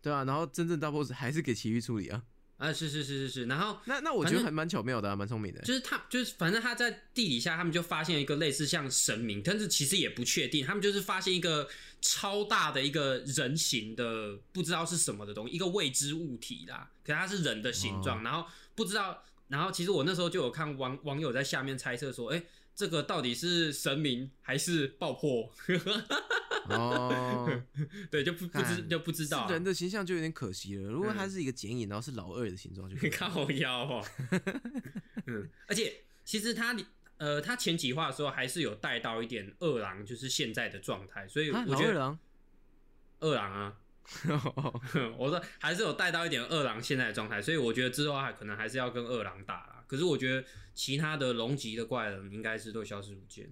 [0.00, 2.24] 对啊，然后真正大 boss 还是给奇遇处理啊。
[2.62, 5.60] 啊，是是是是是，然后那那我觉得还蛮巧妙的、啊，蛮聪明的。
[5.62, 11.68] 就是他，就是反正他在地底下，他们就发现一个类似像神明，但是其实也不确定，他们就是发现一个
[12.00, 18.46] 超大的一个人形的不知道是什么的东西，一个未知物体啦，可它是人的形状，然后
[18.76, 22.40] 不知道，然后其实我那时候就有看网网友在下面猜测说，哎、
[22.76, 25.52] 这个到底是神明还是爆破？
[26.68, 27.62] 哦，
[28.10, 30.90] 对，就不不知就不知道啊、人的形象就有点可惜了。
[30.90, 34.04] 如果他嗯是一个剪影，然后是老二的形状，就可以了 靠腰哦。
[35.26, 35.92] 嗯，而且
[36.24, 36.76] 其实他
[37.18, 42.18] 呃，他前几话的时候还是有带到一点二郎就是现在的状态，所以啊，我觉得老二郎，
[43.20, 43.76] 二郎啊，
[45.16, 49.84] 我说还是有带到一点二郎现在的状态，所以我觉得之后还可能还是要跟二郎打啦。
[49.86, 50.44] 可是我觉得
[50.74, 53.48] 其他的龙级的怪人应该是都消失不见。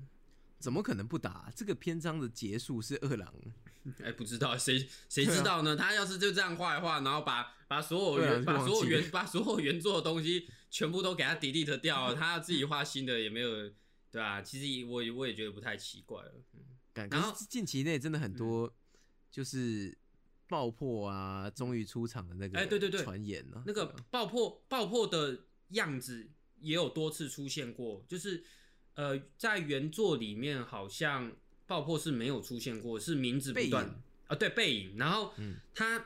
[0.61, 1.51] 怎么可能不打？
[1.57, 3.35] 这个篇章的结束是二郎，
[4.05, 5.75] 哎、不知道谁谁知道呢？
[5.75, 13.51] 他要是就这样画一画，然后把把所有原把所有原把所有原作的东西全部都给他 delete 掉了， 他要自己画新的也没有，
[14.11, 16.33] 对啊，其实我也我也觉得不太奇怪了。
[16.93, 18.71] 感然后近期内真的很多，
[19.31, 19.97] 就是
[20.49, 26.29] 爆破啊，终于出场的那个，哎对对对传言呢，那个爆破爆破的样子
[26.61, 28.45] 也有多次出现过，就是
[29.01, 31.33] 呃，在原作里面好像
[31.67, 34.99] 爆破是没有出现过，是名字不断啊，对背影。
[34.99, 36.05] 然后嗯他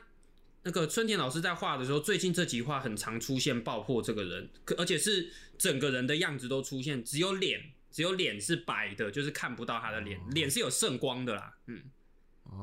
[0.63, 7.71] 那个春田老师在画的时候，最近这几画很常出现爆破这个人，可而且是整个人的样子都出现，只有脸。
[7.91, 11.81] 只有脸是白的，就是看不到他的脸，哦脸是有圣光的啦，嗯，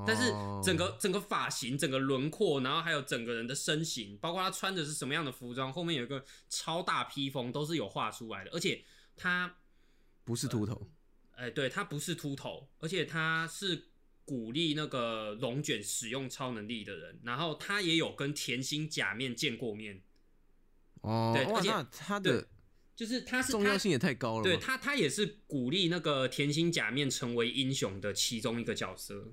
[0.07, 8.51] 但是哦整个整个发型、整个轮廓，然后还有整个人的身形，包括他穿的是什么样的服装，后面有一个超大披风，都是有画出来的。
[8.51, 8.85] 而且
[9.17, 9.57] 他，
[10.25, 10.89] 不是秃头，
[11.33, 13.89] 哎、对他不是秃头，而且他是
[14.25, 17.21] 鼓励那个龙卷使用超能力的人。
[17.25, 20.01] 然后他也有跟甜心假面见过面，
[21.01, 22.49] 哦，对而且他的
[22.95, 29.33] 就是他是他重要性也太高了吧，对他，他也是鼓励那个甜心假面成为英雄的其中一个角色。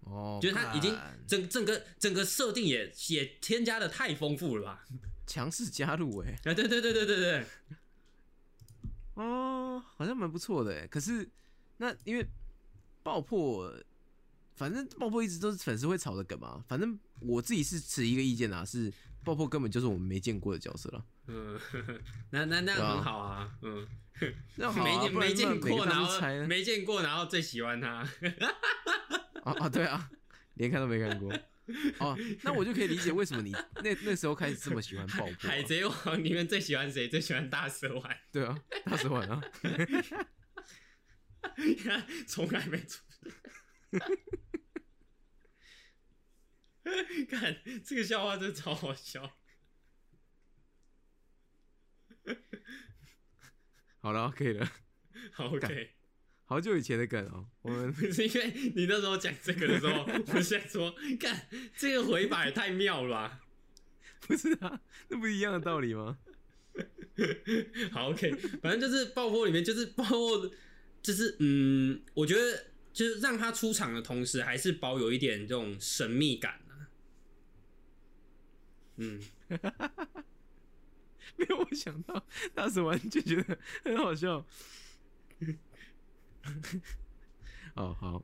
[0.00, 4.84] 哦，就是他已经干整整个整个设定也也添加的太丰富了吧？
[5.26, 7.46] 强势加入哎，啊，对对对对对对，
[9.22, 10.86] 哦，好像蛮不错的哎。
[10.86, 11.28] 可是
[11.76, 12.26] 那因为
[13.02, 13.72] 爆破，
[14.54, 16.64] 反正爆破一直都是粉丝会吵的梗嘛。
[16.66, 18.92] 反正我自己是持一个意见啊，是
[19.22, 21.04] 爆破根本就是我们没见过的角色了。
[21.26, 21.58] 嗯，
[22.30, 23.86] 那那那很好啊，嗯，
[24.56, 27.88] 那好啊 没见没见过，然后没见过，然后最喜欢他，
[29.44, 30.10] 啊 啊，对啊，
[30.54, 31.30] 连看都没看过。
[31.98, 33.52] 哦，那我就可以理解为什么你
[33.82, 35.62] 那那时候开始这么喜欢爆破、海啊。
[35.62, 37.08] 贼王里面最喜欢谁？
[37.08, 39.42] 最喜欢大蛇丸，对啊，大蛇丸啊，
[42.26, 43.00] 从来没出。
[47.28, 49.38] 看这个笑话真的超好笑。
[54.00, 54.72] 好了，可以了。
[55.32, 55.94] 好 OK，
[56.50, 61.46] 好久以前的梗哦，我们不是因为你那时候讲这个的时候，我现在说，看
[61.76, 63.40] 这个回法也太妙了吧。
[64.22, 66.18] 不是啊，那不是一样的道理吗？
[67.92, 70.50] 好，OK，反正就是爆破里面就是爆破，
[71.00, 76.90] 就是嗯，我觉得就是让他出场的同时，还是保有一点这种神秘感啊。
[78.96, 79.20] 嗯，
[81.36, 82.26] 没有，我想到
[82.56, 84.44] 当时完全觉得很好笑。
[87.76, 88.22] 哦，好，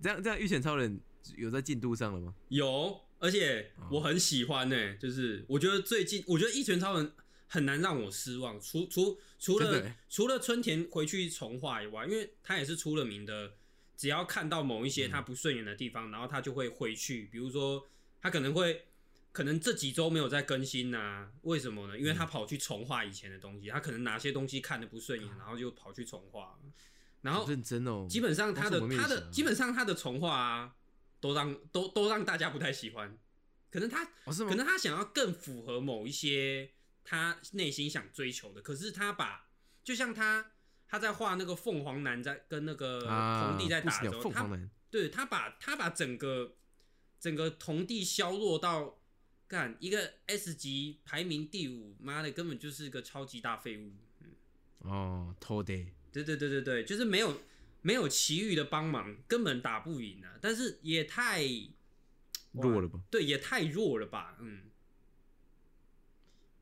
[0.00, 1.00] 这样这样，御前超人
[1.36, 2.34] 有在进度上了吗？
[2.48, 7.12] 有，而且我很喜欢呢、就是我觉得最近，我觉得一拳超人
[7.46, 13.54] 很难让我失望，除除除了欸除了春田回去重画以外，因为他也是出了名的，
[13.96, 17.86] 只要看到某一些他不顺眼的地方，然后他就会回去，比如说
[18.20, 18.86] 他可能会。
[19.32, 21.98] 可能这几周没有在更新呐、为什么呢？
[21.98, 26.58] 因为他跑去重画以前的东西，他可能哪些东西看的不顺眼，然后就跑去重画。
[27.26, 30.76] 然后认真哦，基本上他的他的基本上他的重画啊，
[31.20, 33.18] 都让都都让大家不太喜欢。
[33.70, 36.70] 可能他哦可能他想要更符合某一些
[37.04, 39.48] 他内心想追求的，可是他把
[39.82, 40.52] 就像他
[40.86, 46.54] 他在画那个凤凰男在跟那个啊，童帝在打的时候，他凤凰男，对他把他把整个
[47.18, 48.98] 整个童帝削弱到
[49.48, 53.92] 干一个 S 级排名第五，妈的根本就是个超级大废物。
[54.78, 55.88] 哦，偷的，
[56.24, 57.40] 对对对对对，就是没有
[57.82, 60.38] 没有奇遇的帮忙，根本打不赢啊！
[60.40, 61.44] 但是也太
[62.52, 63.00] 弱了吧？
[63.10, 64.36] 对，也太弱了吧？
[64.40, 64.62] 嗯，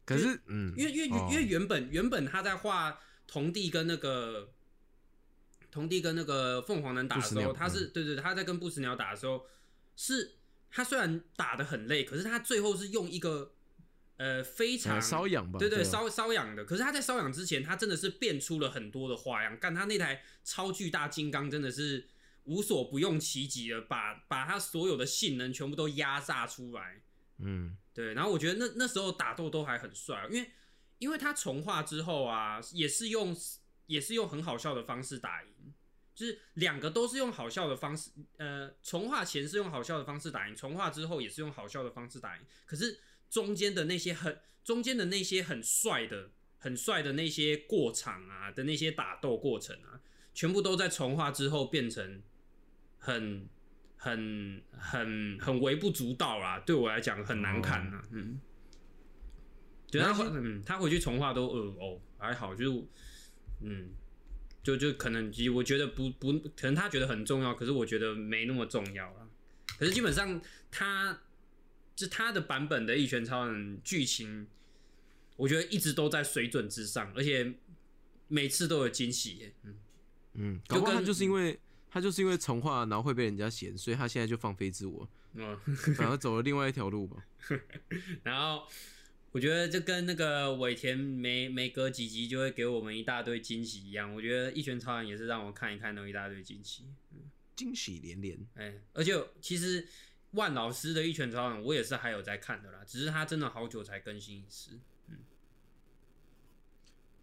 [0.04, 4.52] 可是，嗯，因为因为、哦因为原本原本他在画童帝跟那个
[5.70, 9.46] 童帝跟那个凤凰男打的时候，他是、对对，他在跟不死鸟打的时候，
[9.96, 10.36] 是
[10.70, 13.54] 他虽然打的很累，可是他最后是用一个
[14.16, 15.58] 呃非常呃瘙痒吧？
[15.58, 16.64] 对对，啊瘙瘙痒的。
[16.64, 19.58] 可是他在瘙痒之前，他真的是变出了很多的花样。
[19.58, 22.08] 干他那台超巨大金刚真的是
[22.44, 27.02] 无所不用其极的，把把他所有的性能全部都压榨出来。
[27.38, 30.50] 嗯，对，然后我觉得那那时候打斗都还很帅，因为
[30.98, 33.36] 因为他重画之后啊，也是用
[33.86, 35.48] 也是用很好笑的方式打赢。
[36.14, 42.42] 就是两个都是用好笑的方式，呃，重画前是用好笑的方式打赢，重画之后也是用好笑的方式打赢。
[42.66, 43.00] 可是
[43.34, 50.00] 中间的那些很中间的那些很帅的、很帅的那些过场啊的那些打斗过程啊，
[50.32, 52.22] 全部都在重画之后变成
[53.00, 53.48] 很
[53.96, 56.60] 很很很微不足道啦。
[56.60, 58.40] 对我来讲很难看啊，嗯。
[59.90, 62.84] 对他回嗯，他回去重画都呃哦还好，就是
[63.62, 63.90] 嗯。
[64.62, 69.28] 就就可能，我觉得不不，可能他觉得很重要，可是我觉得没那么重要了。
[69.78, 71.20] 可是基本上，他
[71.94, 74.46] 就他的版本的《一拳超人》剧情，
[75.36, 77.54] 我觉得一直都在水准之上，而且
[78.28, 79.52] 每次都有惊喜。
[79.62, 79.74] 嗯
[80.34, 81.58] 嗯，搞不好他就是因为
[81.90, 85.08] 他就是因为重画，然后会被人家嫌，所以他现在就放飞自我，
[85.96, 87.26] 反而走了另外一条路吧。
[88.22, 88.66] 然后。
[89.34, 96.84] 我觉得就跟那个尾田每每隔几集就会给我们一大堆惊喜一样，我觉得《一拳超人》也是让我看一看那一大堆惊喜，
[97.56, 98.38] 惊喜连连。
[98.54, 99.84] 哎，而且其实
[100.34, 104.78] 万老师的《一拳超人》我也是还有在看的啦，只是他真的好久才更新一次。
[105.08, 105.18] 嗯，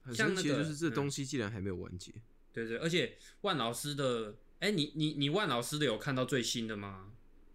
[0.03, 2.11] 很神奇就是这东西竟然还没有完结。
[2.51, 7.11] 对对，而且万老师的，哎，你你你万老师的有看到最新的吗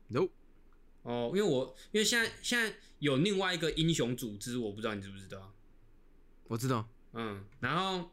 [0.08, 0.28] ？No。
[1.02, 2.76] 哦，因为我因为现在现在。
[2.98, 5.54] 有另外一个英雄组织，我不知道你知不知道？
[6.44, 8.10] 我知道，嗯，然后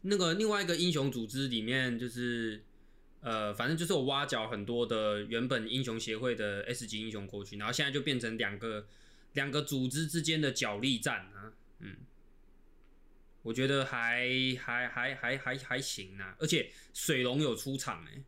[0.00, 2.64] 那个另外一个英雄组织里面，就是
[3.20, 8.86] 呃，反正就是我挖角很多的原本英雄协会的 S 级英雄过去，然后现在就变成两个
[9.32, 11.96] 两个组织之间的角力战啊，嗯，
[13.42, 14.28] 我觉得还
[14.60, 18.22] 还还还还还行啊，而且水龙有出场哎，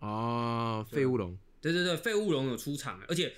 [0.00, 3.34] 哦，废物龙，对对对，废物龙有出场，而且。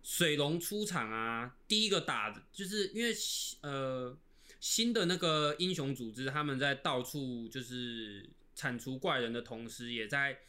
[0.00, 1.54] 水龙出场啊！
[1.66, 3.12] 第一个打的就是因为
[3.60, 4.16] 呃
[4.58, 8.26] 新的那个英雄组织，他们在到处就是
[8.58, 10.40] 铲除怪人的同时，也在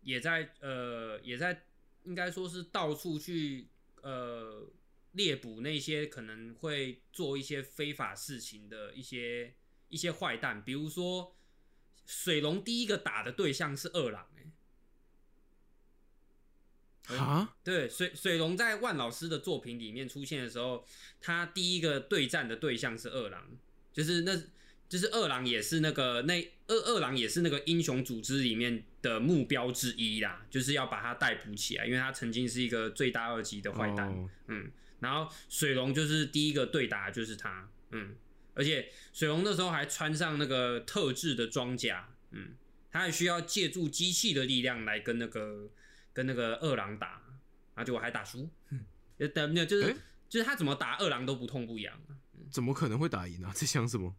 [0.00, 1.64] 也在呃也在
[2.04, 3.68] 应该说是到处去
[4.00, 4.66] 呃
[5.12, 9.54] 猎捕那些可能会做一些非法事情的一些
[9.90, 11.36] 一些坏蛋，比如说
[12.06, 14.26] 水龙第一个打的对象是二郎。
[17.08, 20.86] 啊，对，水水龙在万老师的作品里面出现的时候，
[21.20, 23.58] 他第一个对战的对象是二郎，
[23.92, 24.40] 就是那，
[24.92, 34.70] 就是二郎也是那个那二二郎也是那个英雄组织里面的目标之一啦，就是要把他逮捕起来，因为他曾经是一个最大二级的坏蛋，嗯，
[35.00, 38.14] 然后水龙就是第一个对打就是他，嗯，
[38.52, 42.50] 而且水龙那时候还穿上那个特制的装甲，嗯，
[42.90, 45.70] 他还需要借助机器的力量来跟那个。
[46.14, 47.22] 跟那个二郎打，
[47.74, 48.46] 然后结果还打输，
[49.16, 49.96] 呃，没有，就是
[50.28, 51.98] 就是他怎么打二郎都不痛不痒
[52.50, 53.50] 怎么可能会打赢啊？
[53.54, 54.14] 在想什么？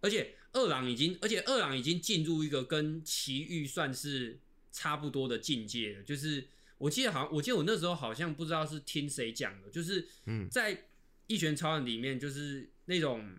[0.00, 4.38] 而且二郎已经，而且二郎已经进入一个跟奇遇算是
[4.72, 6.02] 差不多的境界了。
[6.02, 6.48] 就是
[6.78, 10.86] 我记得好像，我记得我那时候好像不知道是听谁讲的，就是嗯在
[11.26, 13.36] 一拳超人里面，就是那种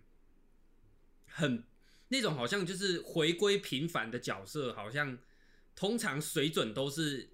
[1.28, 1.64] 很
[2.10, 5.18] 那种好像就是回归平凡的角色，好像。
[5.74, 7.30] 通常水准都是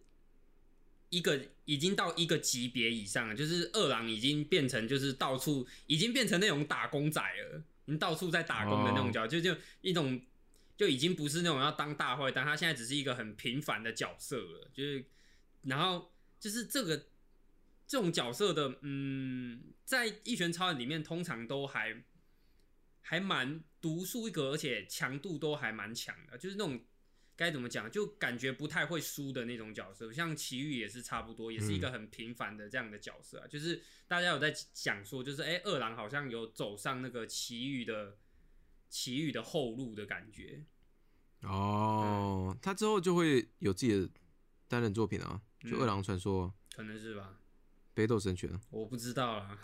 [1.09, 10.21] 一个已经到一个级别以上，就是二郎已经变成就是到处已经变成那种打工仔了，你到处在打工的那种角，就就一种
[10.77, 14.69] 就已经不是那种要当大坏蛋，他现在只是一个很平凡的角色了。
[14.73, 15.03] 就是
[15.63, 17.07] 然后就是这个
[17.87, 22.03] 这种角色的，嗯，在一拳超人里面通常都还
[23.01, 26.79] 还蛮独树一格，而且强度都还蛮强的，就是那种。
[27.37, 27.89] 该怎么讲？
[27.89, 33.47] 就感觉不太会输的那种角色，像奇遇也是差不多，也是一个很平凡的这样的角色啊。
[33.47, 38.17] 就是大家有在讲说，就是哎，二郎好像有走上那个奇遇的
[38.89, 40.65] 奇遇的后路的感觉。
[41.43, 44.09] 哦，他之后就会有自己的
[44.67, 47.37] 单人作品啊，就二郎传说，可能是吧？
[47.93, 49.59] 北斗神拳，我不知道啊。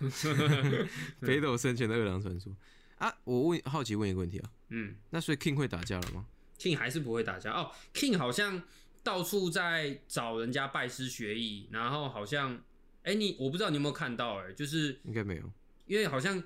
[1.22, 2.56] 北斗神拳的二郎传说
[3.00, 6.28] 啊，我问好奇问一个问题啊，嗯，那所以 King 会打架了吗
[6.64, 8.64] ？King 还是不会打架哦，King 好像
[9.04, 12.64] 到处在找人家拜师学艺，然后好像，
[13.04, 15.52] 哎，你我不知道你有没有看到，哎，就是应该没有，
[15.88, 16.42] 因为好像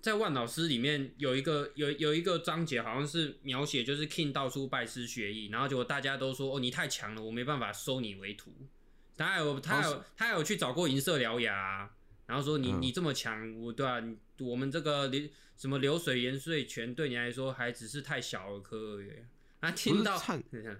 [0.00, 8.52] 在万老师里面有一个有有一个章节，好像是描写就是 King 到处拜师学艺，然后结果大家都说哦你太强了，我没办法收你为徒。
[9.16, 11.88] 他有他有他有去找过银色獠牙，
[12.26, 14.02] 然后说你你这么强，我对啊，
[14.40, 19.10] 我们这个流什么流水盐税权对你来说还只是太小儿科而已。
[19.62, 20.20] 他听到，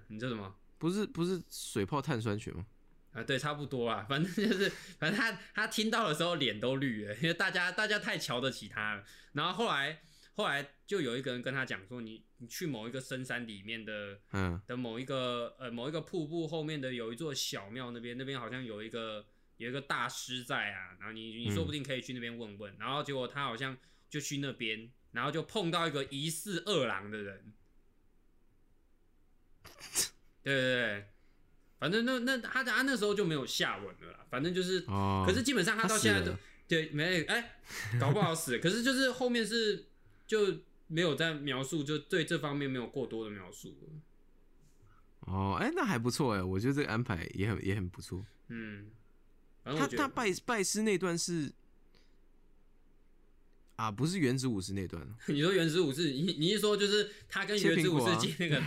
[0.09, 0.53] 你这什么？
[0.77, 2.65] 不是不是水泡碳酸泉吗？
[3.13, 4.69] 啊，对，差不多啊， 反正就是，
[4.99, 9.03] 反正他他听到的时候脸都绿了，因为大家大家太瞧得起他了。
[9.31, 10.01] 然后后来
[10.33, 19.25] 后来就有一个人跟他讲说，你你去某一个深山里面的嗯的某一个呃某一个瀑布后面的有一座小庙，那边那边好像有一个
[19.55, 23.77] 有一个大师在啊，然后你你说不定可以去那边问问，然后结果他好像
[24.09, 27.53] 就去那边，然后就碰到一个疑似二郎的人，
[30.43, 31.09] 对对对，
[31.79, 36.39] 反正那那他他那时候就没有下文了啦，反正就是，哦，可是基本上他到现在都了。
[36.65, 37.59] 对没哎、
[37.99, 39.85] 搞不好死了，可是就是后面是
[40.25, 43.89] 就没有在描述，就对这方面没有过多的描述了。
[45.19, 48.25] 哦，哎、那还不错哎，我觉得这个安排也很也很不错。
[48.47, 48.89] 嗯，
[49.63, 51.51] 反正他我觉得他拜拜师那段是
[53.75, 58.63] 啊，不是原子武士那段， 你说原子武士，你你是说就是他跟切原子武士接那个？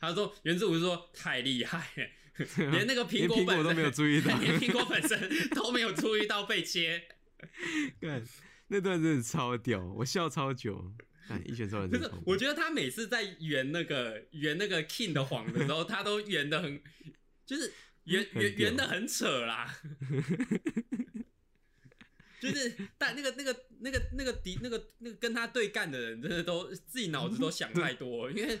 [0.00, 7.04] 他说原子武士说太厉害了，连那个苹果本身苹果都没有注意到连苹果本身都没有注意到被切。
[8.00, 8.22] 干
[8.68, 10.92] 那段真的超屌，我笑超久。
[11.28, 16.82] 看一拳超人就是我觉得他每次在圆那个圆那个 king 的谎的时候，他都圆的很，
[17.46, 17.72] 就是
[18.04, 19.72] 圆圆圆的很扯啦。
[22.40, 28.58] 就是但那个那个那个那个敌那个那个跟他对干的人，真的都自己脑子都想太多，因为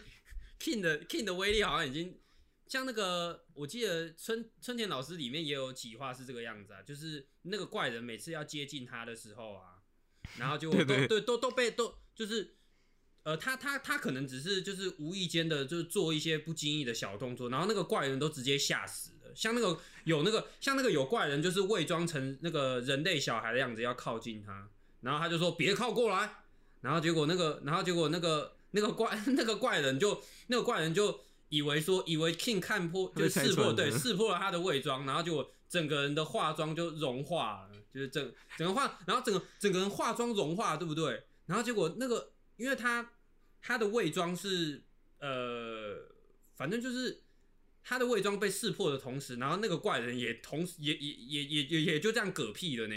[0.60, 2.20] king 的 king 的威力好像已经
[2.66, 9.82] 像那个，我记得春春田老师里面也有几话是这个样子啊，就是那个怪人每次要接近他的时候啊，
[10.38, 12.54] 然后就 都对对对都都被都就是。
[13.22, 19.30] 呃，他他他可能只是就是无意间的，就是做一些不经意的小动作，然后那个怪人都直接吓死了。
[19.34, 24.70] 像那个有那个像那个有怪人，就是伪装成那个人类小孩的样子要靠近他，
[25.02, 26.32] 然后他就说别靠过来，
[26.80, 41.24] 然后结果那个然后结果那个那个怪 那个怪人就那个怪人就以为说以为 King 看破就识破对识破了他的伪装，然后就整个人的化妆就融化了，就是整整个化，然后整个整个人化妆融化，对不对？
[41.46, 43.10] 然后结果那个，因为他
[43.60, 44.82] 他的伪装是
[45.18, 45.96] 呃，
[46.54, 47.22] 反正就是
[47.82, 52.94] 他的伪装被识破的同时，然后那个怪人也同时也也也也也也就这样嗝屁了呢。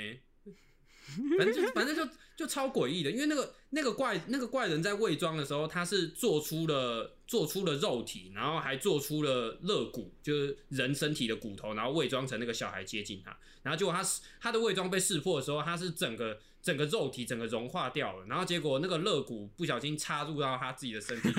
[1.37, 14.03] 反正就反正就就超诡异的，因为那个那个怪那个怪人在伪装的时候，他是做出了做出了肉体，然后还做出了肋骨，就是人身体的骨头，然后伪装成那个小孩接近他，然后结果他
[14.39, 21.35] 他的伪装被识破的时候，他是整个整个肉体整个融化掉了，然后结果那个肋骨不小心插入到他自己的身体里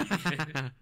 [0.53, 0.73] 面，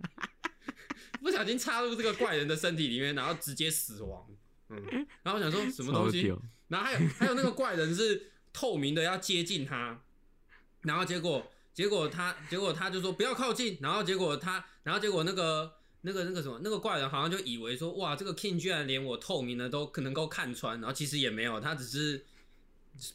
[1.22, 4.26] 不小心插入这个怪人的身体里面，然后直接死亡。
[4.68, 6.34] 嗯，然后我想说什么东西？
[6.68, 10.00] 然后还有还有那个怪人是透明的要接近他，
[10.82, 15.72] 然后结果结果他结果他就说不要靠近，然后结果他然后结果那个
[16.02, 22.24] 那个那个什么那个怪人好像就以为说哇这个 king 居然连我透明的都可能够看穿，然后其实也没有，他只是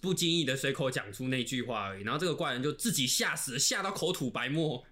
[0.02, 4.84] 不经意的随口讲出那句话而已，然后这个怪人就自己吓死，吓到口吐白沫。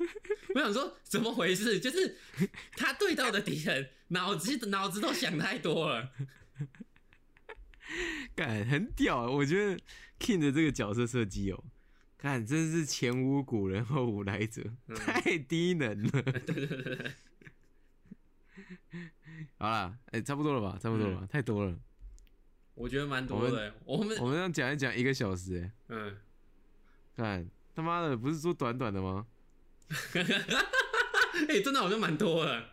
[0.54, 1.78] 我想说怎么回事？
[1.78, 2.16] 就是
[2.72, 6.08] 他对到的敌人脑子脑子都想太多了。
[8.36, 9.78] 干很屌啊，我觉得
[10.18, 11.64] King 的这个角色设计哦，
[12.18, 16.22] 看真是前无古人后无来者，嗯 太低能了。
[16.22, 17.12] 对对对对，
[19.58, 20.78] 好了，哎、差不多了吧？
[20.80, 21.26] 差不多了吧？
[21.30, 21.76] 太多了，
[22.74, 23.74] 我觉得蛮多的。
[23.84, 26.16] 我们我们这样讲一讲一个小时、哎，嗯，
[27.16, 29.26] 看他妈的，不是说短短的吗？
[31.48, 32.64] 哎、真的好像蛮多的。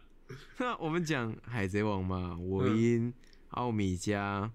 [0.57, 3.13] 那我们讲海贼王嘛，嗯我音、
[3.51, 4.51] 奥米加、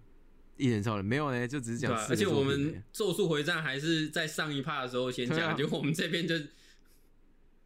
[0.56, 1.78] 一人超人没有呢，就只是？
[1.78, 6.38] 讲而且我们《咒术回战》还是在上一趴的时候先讲，结果我们这边就，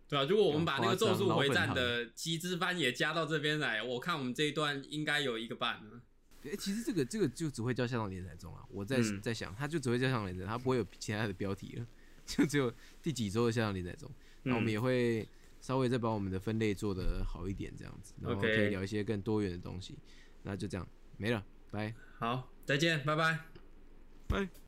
[0.08, 6.00] 对啊、如果我们把那个《咒术回战》的集资班也加到这边来，我看我们这一段应该有一个半了。
[6.44, 8.62] 哎、其实这个这个就只会叫向导连载中啊。
[8.70, 11.86] 我在、嗯在想，它就只会叫向导连载，它不会有其他的标题了，
[12.24, 14.08] 就只有第几周的向导连载中。
[14.44, 15.28] 那我们嗯也会
[15.60, 19.98] 稍微再把我们的分类做得好一点，这样子，然后可以聊一些更多元的东西。
[20.44, 23.38] 那就这样，没了，拜好，再见，拜拜。
[24.26, 24.65] 拜。